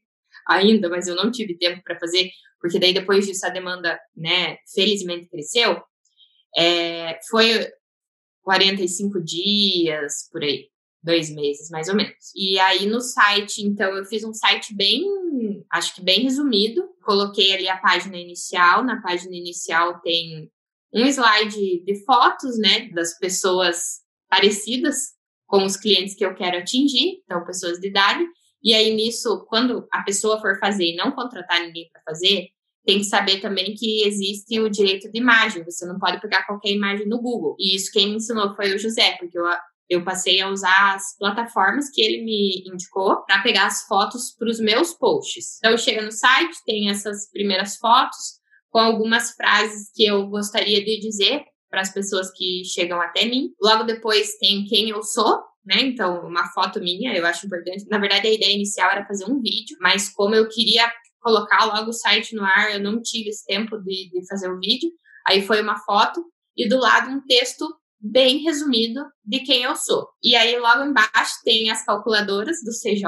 [0.47, 4.57] ainda, mas eu não tive tempo para fazer, porque daí depois disso a demanda, né,
[4.73, 5.81] felizmente cresceu.
[6.57, 7.67] É, foi
[8.43, 10.71] 45 dias por aí
[11.03, 12.31] dois meses, mais ou menos.
[12.35, 15.03] E aí no site, então, eu fiz um site bem,
[15.71, 16.83] acho que bem resumido.
[17.03, 18.83] Coloquei ali a página inicial.
[18.83, 20.51] Na página inicial tem
[20.93, 25.13] um slide de fotos, né, das pessoas parecidas
[25.47, 28.23] com os clientes que eu quero atingir, então pessoas de idade.
[28.63, 32.49] E aí nisso, quando a pessoa for fazer e não contratar ninguém para fazer,
[32.85, 35.63] tem que saber também que existe o direito de imagem.
[35.63, 37.55] Você não pode pegar qualquer imagem no Google.
[37.59, 39.45] E isso quem me ensinou foi o José, porque eu
[39.91, 44.49] eu passei a usar as plataformas que ele me indicou para pegar as fotos para
[44.49, 45.57] os meus posts.
[45.57, 50.97] Então, chega no site, tem essas primeiras fotos com algumas frases que eu gostaria de
[51.01, 53.49] dizer para as pessoas que chegam até mim.
[53.61, 55.81] Logo depois tem quem eu sou, né?
[55.81, 57.85] Então, uma foto minha, eu acho importante.
[57.89, 61.89] Na verdade, a ideia inicial era fazer um vídeo, mas como eu queria colocar logo
[61.89, 64.89] o site no ar, eu não tive esse tempo de, de fazer o vídeo.
[65.27, 66.23] Aí foi uma foto
[66.55, 67.67] e do lado um texto
[68.01, 70.07] bem resumido de quem eu sou.
[70.23, 73.03] E aí, logo embaixo, tem as calculadoras do CJ,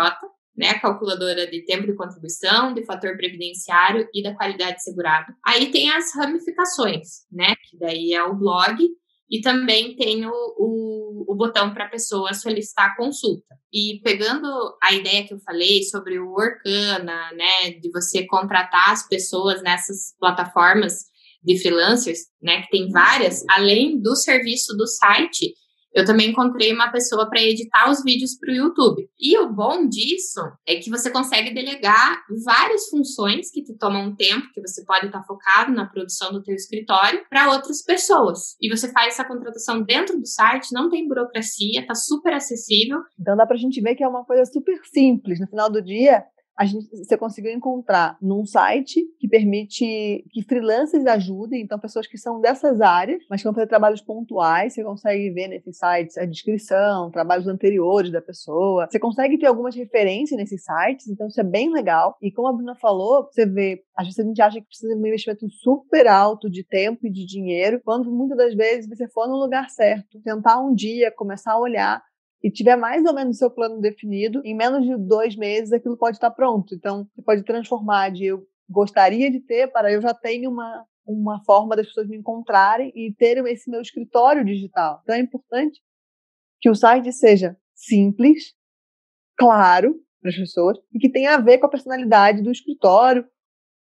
[0.56, 5.34] né, a calculadora de tempo de contribuição, de fator previdenciário e da qualidade segurada.
[5.46, 8.78] Aí tem as ramificações, né, que daí é o blog,
[9.30, 13.56] e também tem o, o, o botão para a pessoa solicitar consulta.
[13.74, 14.48] E pegando
[14.84, 20.16] a ideia que eu falei sobre o Orkana, né, de você contratar as pessoas nessas
[20.20, 21.12] plataformas
[21.44, 25.54] de freelancers, né, que tem várias, além do serviço do site,
[25.94, 29.08] eu também encontrei uma pessoa para editar os vídeos para o YouTube.
[29.20, 34.48] E o bom disso é que você consegue delegar várias funções que te tomam tempo,
[34.54, 38.56] que você pode estar focado na produção do teu escritório, para outras pessoas.
[38.60, 43.00] E você faz essa contratação dentro do site, não tem burocracia, está super acessível.
[43.20, 45.40] Então dá para a gente ver que é uma coisa super simples.
[45.40, 46.24] No final do dia,
[46.58, 52.18] a gente, você conseguiu encontrar num site que permite que freelancers ajudem, então pessoas que
[52.18, 56.26] são dessas áreas, mas que vão fazer trabalhos pontuais, você consegue ver nesses sites a
[56.26, 61.44] descrição, trabalhos anteriores da pessoa, você consegue ter algumas referências nesses sites, então isso é
[61.44, 62.16] bem legal.
[62.22, 65.02] E como a Bruna falou, você vê, às vezes a gente acha que precisa de
[65.02, 69.28] um investimento super alto de tempo e de dinheiro, quando muitas das vezes você for
[69.28, 72.02] no lugar certo, tentar um dia, começar a olhar,
[72.44, 75.98] e tiver mais ou menos o seu plano definido, em menos de dois meses aquilo
[75.98, 76.76] pode estar pronto.
[76.76, 81.42] Então, você pode transformar de eu gostaria de ter para eu já tenho uma, uma
[81.46, 85.00] forma das pessoas me encontrarem e terem esse meu escritório digital.
[85.04, 85.80] Então, é importante
[86.60, 88.54] que o site seja simples,
[89.38, 93.26] claro para as pessoas e que tenha a ver com a personalidade do escritório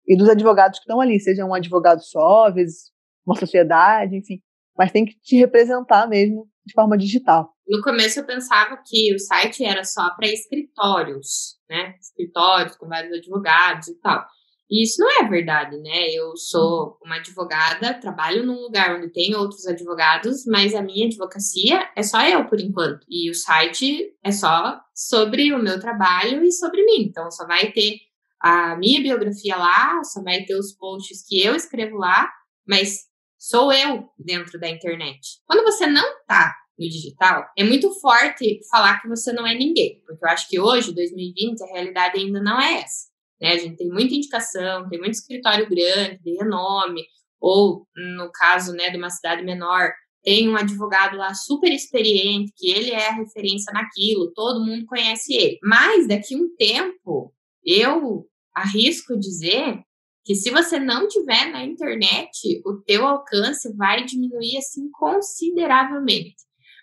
[0.07, 2.91] e dos advogados que estão ali, seja um advogado só, às vezes
[3.25, 4.41] uma sociedade, enfim,
[4.77, 7.53] mas tem que te representar mesmo de forma digital.
[7.67, 11.95] No começo eu pensava que o site era só para escritórios, né?
[11.99, 14.25] Escritórios com vários advogados e tal.
[14.69, 16.09] E isso não é verdade, né?
[16.11, 21.89] Eu sou uma advogada, trabalho num lugar onde tem outros advogados, mas a minha advocacia
[21.93, 23.05] é só eu por enquanto.
[23.09, 27.03] E o site é só sobre o meu trabalho e sobre mim.
[27.09, 27.97] Então só vai ter
[28.41, 32.31] a minha biografia lá, só vai ter os posts que eu escrevo lá,
[32.65, 32.99] mas
[33.37, 35.19] sou eu dentro da internet.
[35.45, 40.01] Quando você não tá no digital, é muito forte falar que você não é ninguém,
[40.05, 43.09] porque eu acho que hoje, 2020, a realidade ainda não é essa.
[43.39, 43.53] Né?
[43.53, 47.03] A gente tem muita indicação, tem muito escritório grande, de renome,
[47.39, 49.91] ou no caso né, de uma cidade menor,
[50.23, 55.33] tem um advogado lá super experiente, que ele é a referência naquilo, todo mundo conhece
[55.33, 55.57] ele.
[55.63, 57.33] Mas daqui a um tempo,
[57.65, 59.79] eu arrisco dizer
[60.23, 66.35] que se você não tiver na internet, o teu alcance vai diminuir assim consideravelmente.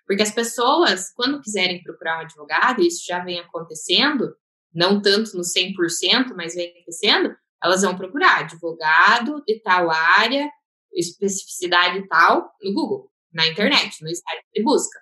[0.09, 4.35] Porque as pessoas, quando quiserem procurar um advogado, isso já vem acontecendo,
[4.75, 10.51] não tanto no 100%, mas vem acontecendo, elas vão procurar advogado de tal área,
[10.95, 14.99] especificidade tal, no Google, na internet, no site de busca.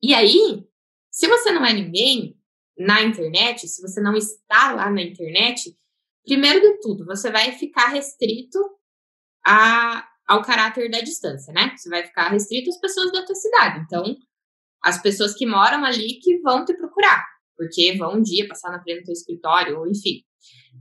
[0.00, 0.64] E aí,
[1.10, 2.38] se você não é ninguém
[2.78, 5.76] na internet, se você não está lá na internet,
[6.24, 8.58] primeiro de tudo, você vai ficar restrito
[9.44, 11.74] a, ao caráter da distância, né?
[11.76, 13.80] Você vai ficar restrito às pessoas da tua cidade.
[13.80, 14.16] Então,
[14.80, 17.26] as pessoas que moram ali que vão te procurar,
[17.56, 20.22] porque vão um dia passar na frente do teu escritório, ou enfim.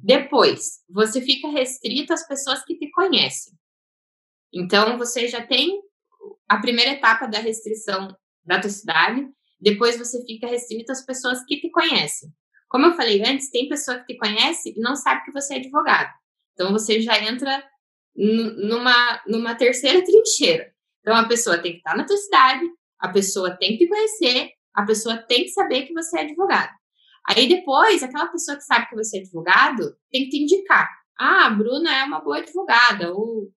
[0.03, 3.53] Depois, você fica restrito às pessoas que te conhecem.
[4.53, 5.81] Então, você já tem
[6.47, 9.27] a primeira etapa da restrição da tua cidade,
[9.59, 12.29] depois você fica restrito às pessoas que te conhecem.
[12.67, 15.57] Como eu falei antes, tem pessoa que te conhece e não sabe que você é
[15.57, 16.13] advogado.
[16.53, 17.67] Então, você já entra
[18.19, 20.73] numa, numa terceira trincheira.
[20.99, 22.65] Então, a pessoa tem que estar na tua cidade,
[22.99, 26.71] a pessoa tem que te conhecer, a pessoa tem que saber que você é advogado.
[27.29, 30.89] Aí depois, aquela pessoa que sabe que você é advogado tem que te indicar.
[31.17, 33.49] Ah, a Bruna é uma boa advogada, ou,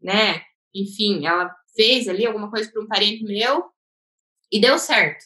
[0.00, 0.42] né,
[0.74, 3.66] enfim, ela fez ali alguma coisa para um parente meu
[4.50, 5.24] e deu certo.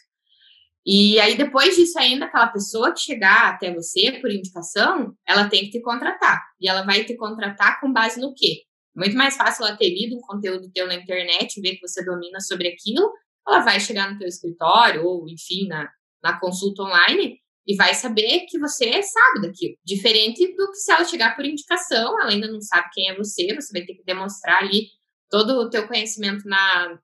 [0.84, 5.64] E aí, depois disso ainda, aquela pessoa que chegar até você por indicação, ela tem
[5.64, 6.42] que te contratar.
[6.60, 8.64] E ela vai te contratar com base no quê?
[8.94, 12.40] Muito mais fácil ela ter lido um conteúdo teu na internet, ver que você domina
[12.40, 13.12] sobre aquilo,
[13.46, 15.90] ela vai chegar no teu escritório ou, enfim, na,
[16.22, 19.74] na consulta online e vai saber que você sabe daquilo.
[19.84, 23.54] Diferente do que se ela chegar por indicação, ela ainda não sabe quem é você,
[23.54, 24.88] você vai ter que demonstrar ali
[25.30, 26.98] todo o teu conhecimento na,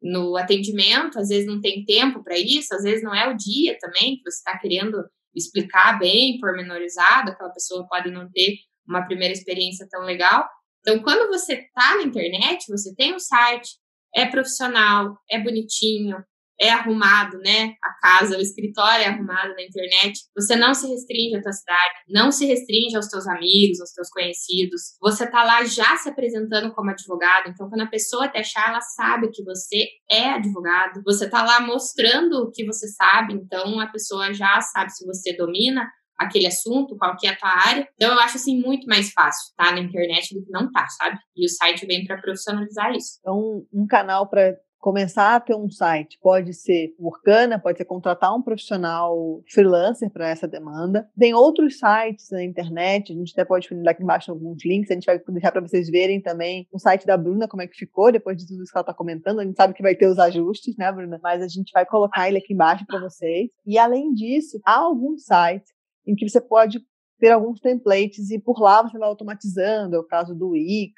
[0.00, 3.76] no atendimento, às vezes não tem tempo para isso, às vezes não é o dia
[3.78, 9.32] também que você está querendo explicar bem, pormenorizado, aquela pessoa pode não ter uma primeira
[9.32, 10.48] experiência tão legal.
[10.86, 13.70] Então, quando você está na internet, você tem um site,
[14.14, 16.18] é profissional, é bonitinho,
[16.60, 17.74] é arrumado, né?
[17.82, 20.20] A casa, o escritório é arrumado na internet.
[20.36, 24.08] Você não se restringe à tua cidade, não se restringe aos teus amigos, aos teus
[24.10, 24.82] conhecidos.
[25.00, 28.80] Você tá lá já se apresentando como advogado, então quando a pessoa te achar, ela
[28.80, 31.02] sabe que você é advogado.
[31.02, 35.34] Você tá lá mostrando o que você sabe, então a pessoa já sabe se você
[35.34, 37.88] domina aquele assunto, qual que é a tua área.
[37.94, 41.18] Então eu acho assim muito mais fácil tá na internet do que não tá, sabe?
[41.36, 43.18] E o site vem para profissionalizar isso.
[43.20, 48.36] Então, um canal para começar a ter um site pode ser Workana, pode ser contratar
[48.36, 51.08] um profissional freelancer para essa demanda.
[51.18, 54.94] Tem outros sites na internet, a gente até pode disponibilizar aqui embaixo alguns links, a
[54.94, 58.12] gente vai deixar para vocês verem também o site da Bruna, como é que ficou
[58.12, 59.40] depois de tudo isso que ela está comentando.
[59.40, 61.18] A gente sabe que vai ter os ajustes, né, Bruna?
[61.22, 63.48] Mas a gente vai colocar ele aqui embaixo para vocês.
[63.64, 65.72] E além disso, há alguns sites
[66.06, 66.80] em que você pode
[67.18, 70.94] ter alguns templates e por lá você vai automatizando, é o caso do Wix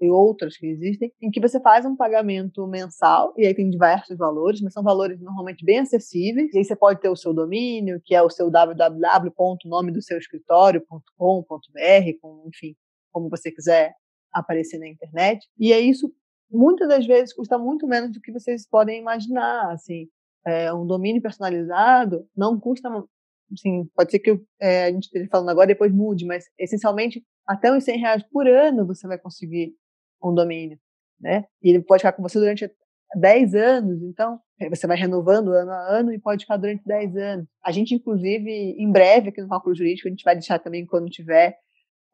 [0.00, 4.16] e outras que existem, em que você faz um pagamento mensal, e aí tem diversos
[4.16, 8.00] valores, mas são valores normalmente bem acessíveis, e aí você pode ter o seu domínio,
[8.04, 12.76] que é o seu www.nome do seu escritório.com.br, com, enfim,
[13.10, 13.94] como você quiser
[14.32, 16.12] aparecer na internet, e é isso
[16.50, 20.08] muitas das vezes custa muito menos do que vocês podem imaginar, assim,
[20.46, 22.90] é, um domínio personalizado não custa
[23.54, 27.72] assim, pode ser que é, a gente esteja falando agora depois mude, mas essencialmente até
[27.72, 29.74] uns 100 reais por ano você vai conseguir
[30.22, 30.78] um domínio,
[31.20, 31.44] né?
[31.62, 32.70] E ele pode ficar com você durante
[33.16, 34.40] 10 anos, então
[34.70, 37.46] você vai renovando ano a ano e pode ficar durante 10 anos.
[37.64, 41.10] A gente, inclusive, em breve aqui no Cálculo Jurídico, a gente vai deixar também quando
[41.10, 41.56] tiver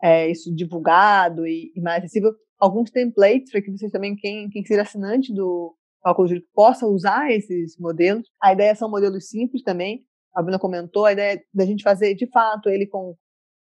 [0.02, 4.64] é, isso divulgado e, e, mais acessível, alguns templates para que vocês também, quem, quem
[4.64, 8.26] seja assinante do Cálculo Jurídico, possa usar esses modelos.
[8.42, 10.04] A ideia são modelos simples também,
[10.34, 13.16] a Bruna comentou, a ideia da gente fazer, de fato, ele com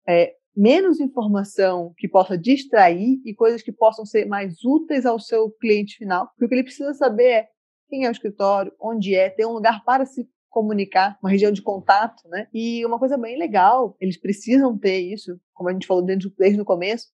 [0.07, 5.49] é, menos informação que possa distrair e coisas que possam ser mais úteis ao seu
[5.51, 6.28] cliente final.
[6.28, 7.47] Porque o que ele precisa saber é
[7.88, 11.61] quem é o escritório, onde é, ter um lugar para se comunicar, uma região de
[11.61, 12.47] contato, né?
[12.53, 16.59] E uma coisa bem legal, eles precisam ter isso, como a gente falou desde, desde
[16.59, 17.07] o começo,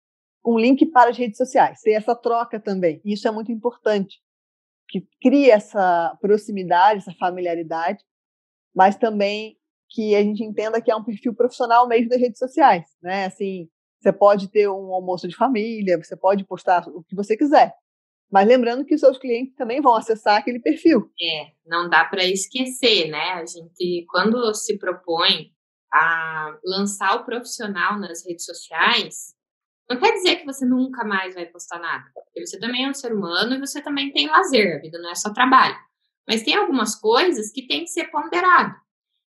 [0.45, 3.01] um link para as redes sociais, ter essa troca também.
[3.05, 4.19] E isso é muito importante,
[4.89, 8.03] que cria essa proximidade, essa familiaridade
[8.75, 9.57] mas também
[9.91, 13.27] que a gente entenda que é um perfil profissional mesmo das redes sociais, né?
[13.27, 13.69] Assim,
[14.01, 17.73] você pode ter um almoço de família, você pode postar o que você quiser,
[18.33, 21.11] mas lembrando que os seus clientes também vão acessar aquele perfil.
[21.21, 23.33] É, não dá para esquecer, né?
[23.35, 25.53] A gente, quando se propõe
[25.93, 29.35] a lançar o profissional nas redes sociais,
[29.89, 32.11] não quer dizer que você nunca mais vai postar nada.
[32.15, 35.11] Porque você também é um ser humano e você também tem lazer, a vida não
[35.11, 35.77] é só trabalho.
[36.29, 38.75] Mas tem algumas coisas que tem que ser ponderado.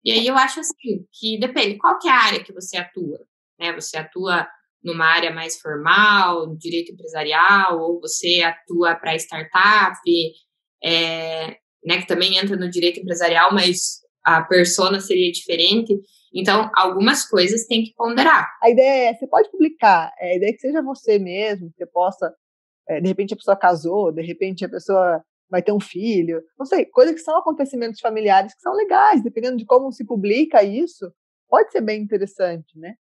[0.03, 3.19] E aí eu acho assim, que depende, qual que é a área que você atua?
[3.59, 3.73] Né?
[3.73, 4.47] Você atua
[4.83, 9.99] numa área mais formal, direito empresarial, ou você atua para startup,
[10.81, 15.99] é, né, que também entra no direito empresarial, mas a persona seria diferente.
[16.33, 18.47] Então, algumas coisas tem que ponderar.
[18.61, 21.77] A ideia é, você pode publicar, é, a ideia é que seja você mesmo, que
[21.77, 22.33] você possa,
[22.87, 26.65] é, de repente a pessoa casou, de repente a pessoa vai ter um filho, não
[26.65, 31.11] sei, coisas que são acontecimentos familiares que são legais, dependendo de como se publica isso,
[31.49, 32.95] pode ser bem interessante, né?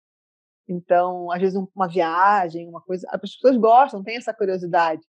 [0.68, 3.08] Então, às vezes, uma viagem, uma coisa.
[3.10, 5.02] As pessoas gostam, têm essa curiosidade.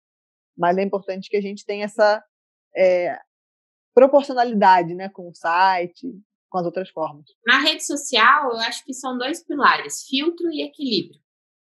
[0.56, 2.24] Mas é importante que a gente tenha essa
[2.76, 3.18] é,
[3.94, 6.14] proporcionalidade né, com o site,
[6.50, 7.26] com as outras formas.
[7.46, 11.20] Na rede social, eu acho que são dois pilares: filtro e equilíbrio.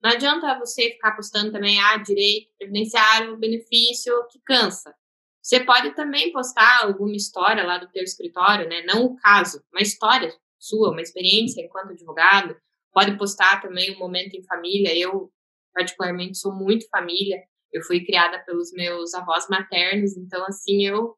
[0.02, 4.94] Não adianta você ficar postando também, ah, direito previdenciário, benefício, que cansa.
[5.50, 8.84] Você pode também postar alguma história lá do teu escritório, né?
[8.84, 12.56] Não o caso, uma história sua, uma experiência enquanto advogado.
[12.94, 14.96] Pode postar também um momento em família.
[14.96, 15.32] Eu,
[15.74, 17.42] particularmente, sou muito família.
[17.74, 21.16] Eu fui criada pelos meus avós maternos, então, assim, eu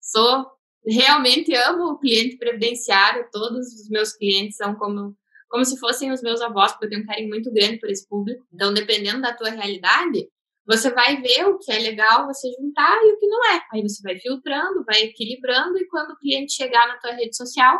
[0.00, 0.50] sou
[0.84, 3.28] realmente amo o cliente previdenciário.
[3.30, 5.16] Todos os meus clientes são como
[5.48, 8.08] como se fossem os meus avós, porque eu tenho um carinho muito grande por esse
[8.08, 8.44] público.
[8.52, 10.28] Então, dependendo da tua realidade,
[10.70, 13.60] você vai ver o que é legal você juntar e o que não é.
[13.72, 17.76] Aí você vai filtrando, vai equilibrando e quando o cliente chegar na tua rede social,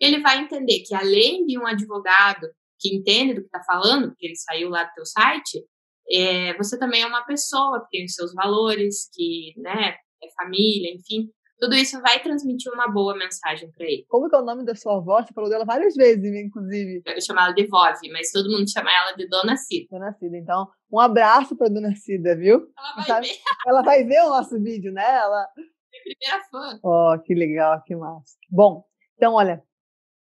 [0.00, 4.26] ele vai entender que além de um advogado que entende do que está falando, porque
[4.26, 5.62] ele saiu lá do teu site,
[6.10, 10.94] é, você também é uma pessoa que tem os seus valores, que né, é família,
[10.94, 11.30] enfim.
[11.60, 14.06] Tudo isso vai transmitir uma boa mensagem para ele.
[14.08, 15.22] Como que é o nome da sua avó?
[15.22, 17.02] Você falou dela várias vezes, inclusive.
[17.04, 19.86] Eu chamo ela de Vove, mas todo mundo chama ela de Dona Cida.
[19.90, 20.38] Dona Cida.
[20.38, 22.66] Então, um abraço para Dona Cida, viu?
[22.76, 23.26] Ela vai Sabe?
[23.28, 23.38] ver.
[23.66, 25.04] Ela vai ver o nosso vídeo, né?
[25.04, 25.46] Ela...
[25.54, 26.80] Minha primeira fã.
[26.82, 28.38] Oh, que legal, que massa.
[28.48, 28.82] Bom,
[29.16, 29.62] então, olha,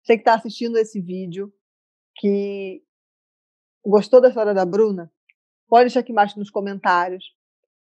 [0.01, 1.51] você que está assistindo esse vídeo,
[2.15, 2.81] que
[3.85, 5.11] gostou da história da Bruna,
[5.67, 7.25] pode deixar aqui embaixo nos comentários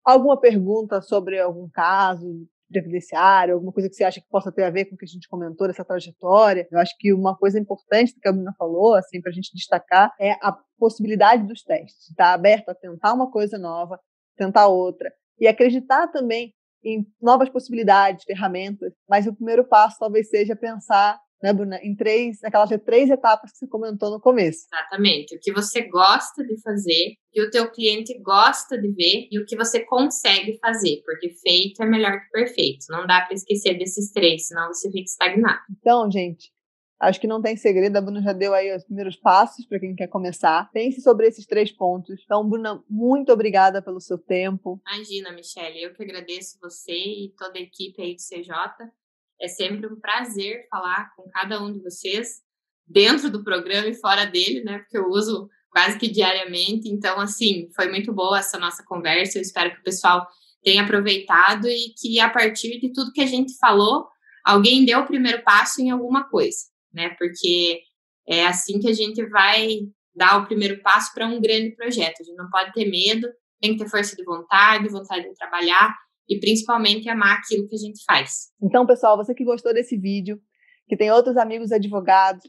[0.04, 4.70] alguma pergunta sobre algum caso previdenciário, alguma coisa que você acha que possa ter a
[4.70, 6.68] ver com o que a gente comentou dessa trajetória.
[6.72, 10.13] Eu acho que uma coisa importante que a Bruna falou, assim, para a gente destacar,
[10.20, 12.09] é a possibilidade dos testes.
[12.09, 13.99] Estar tá aberto a tentar uma coisa nova,
[14.38, 15.11] tentar outra.
[15.39, 16.53] E acreditar também
[16.84, 18.93] em novas possibilidades, ferramentas.
[19.09, 23.58] Mas o primeiro passo talvez seja pensar né, Bruna, em três, naquelas três etapas que
[23.58, 24.68] você comentou no começo.
[24.74, 25.36] Exatamente.
[25.36, 29.40] O que você gosta de fazer, o que o teu cliente gosta de ver e
[29.40, 32.86] o que você consegue fazer, porque feito é melhor que perfeito.
[32.90, 35.62] Não dá para esquecer desses três, senão você fica estagnado.
[35.80, 36.52] Então, gente,
[37.00, 37.98] acho que não tem segredo.
[37.98, 40.70] A Bruna já deu aí os primeiros passos para quem quer começar.
[40.72, 42.20] Pense sobre esses três pontos.
[42.26, 44.82] Então, Bruna, muito obrigada pelo seu tempo.
[44.92, 48.92] Imagina, Michelle, eu que agradeço você e toda a equipe aí do CJ
[49.40, 52.42] é sempre um prazer falar com cada um de vocês,
[52.88, 54.80] dentro do programa e fora dele, né?
[54.80, 56.90] Porque eu uso quase que diariamente.
[56.90, 59.38] Então, assim, foi muito boa essa nossa conversa.
[59.38, 60.26] Eu espero que o pessoal
[60.64, 64.08] tenha aproveitado e que a partir de tudo que a gente falou,
[64.44, 66.58] alguém deu o primeiro passo em alguma coisa,
[66.94, 67.10] né?
[67.20, 67.82] Porque
[68.28, 69.80] é assim que a gente vai
[70.16, 72.22] dar o primeiro passo para um grande projeto.
[72.22, 73.28] A gente não pode ter medo,
[73.62, 75.96] tem que ter força de vontade, vontade de trabalhar
[76.28, 78.47] e principalmente amar aquilo que a gente faz.
[78.61, 80.39] Então, pessoal, você que gostou desse vídeo,
[80.88, 82.43] que tem outros amigos advogados,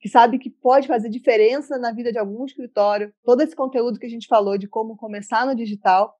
[0.00, 4.06] que sabe que pode fazer diferença na vida de algum escritório, todo esse conteúdo que
[4.06, 6.14] a gente falou de como começar no digital,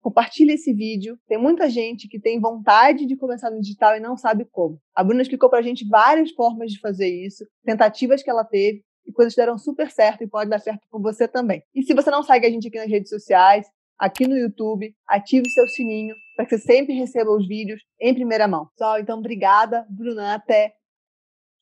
[0.00, 1.18] compartilhe esse vídeo.
[1.28, 4.80] Tem muita gente que tem vontade de começar no digital e não sabe como.
[4.94, 8.82] A Bruna explicou para a gente várias formas de fazer isso, tentativas que ela teve,
[9.06, 11.62] e coisas deram super certo e pode dar certo com você também.
[11.74, 13.66] E se você não segue a gente aqui nas redes sociais,
[13.98, 18.46] aqui no YouTube, ative seu sininho para que você sempre receba os vídeos em primeira
[18.46, 18.66] mão.
[18.66, 20.74] Pessoal, então obrigada, Bruna, até.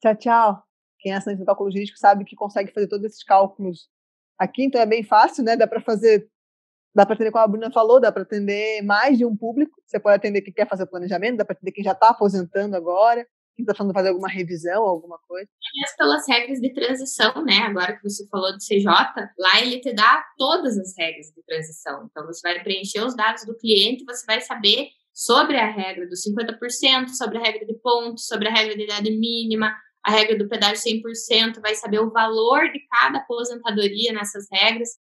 [0.02, 0.62] Tchau, tchau.
[0.98, 3.88] Quem é assinante do cálculo jurídico sabe que consegue fazer todos esses cálculos
[4.38, 5.56] aqui, então é bem fácil, né?
[5.56, 6.28] Dá para fazer,
[6.94, 9.80] dá para atender como a Bruna falou, dá para atender mais de um público.
[9.86, 13.26] Você pode atender quem quer fazer planejamento, dá para atender quem já está aposentando agora,
[13.62, 15.48] está falando fazer alguma revisão, alguma coisa.
[15.74, 17.58] Aliás, pelas regras de transição, né?
[17.58, 18.84] Agora que você falou do CJ,
[19.38, 22.08] lá ele te dá todas as regras de transição.
[22.10, 26.20] Então, você vai preencher os dados do cliente, você vai saber sobre a regra dos
[26.22, 30.48] 50%, sobre a regra de pontos, sobre a regra de idade mínima, a regra do
[30.48, 34.90] pedágio 100%, vai saber o valor de cada aposentadoria nessas regras.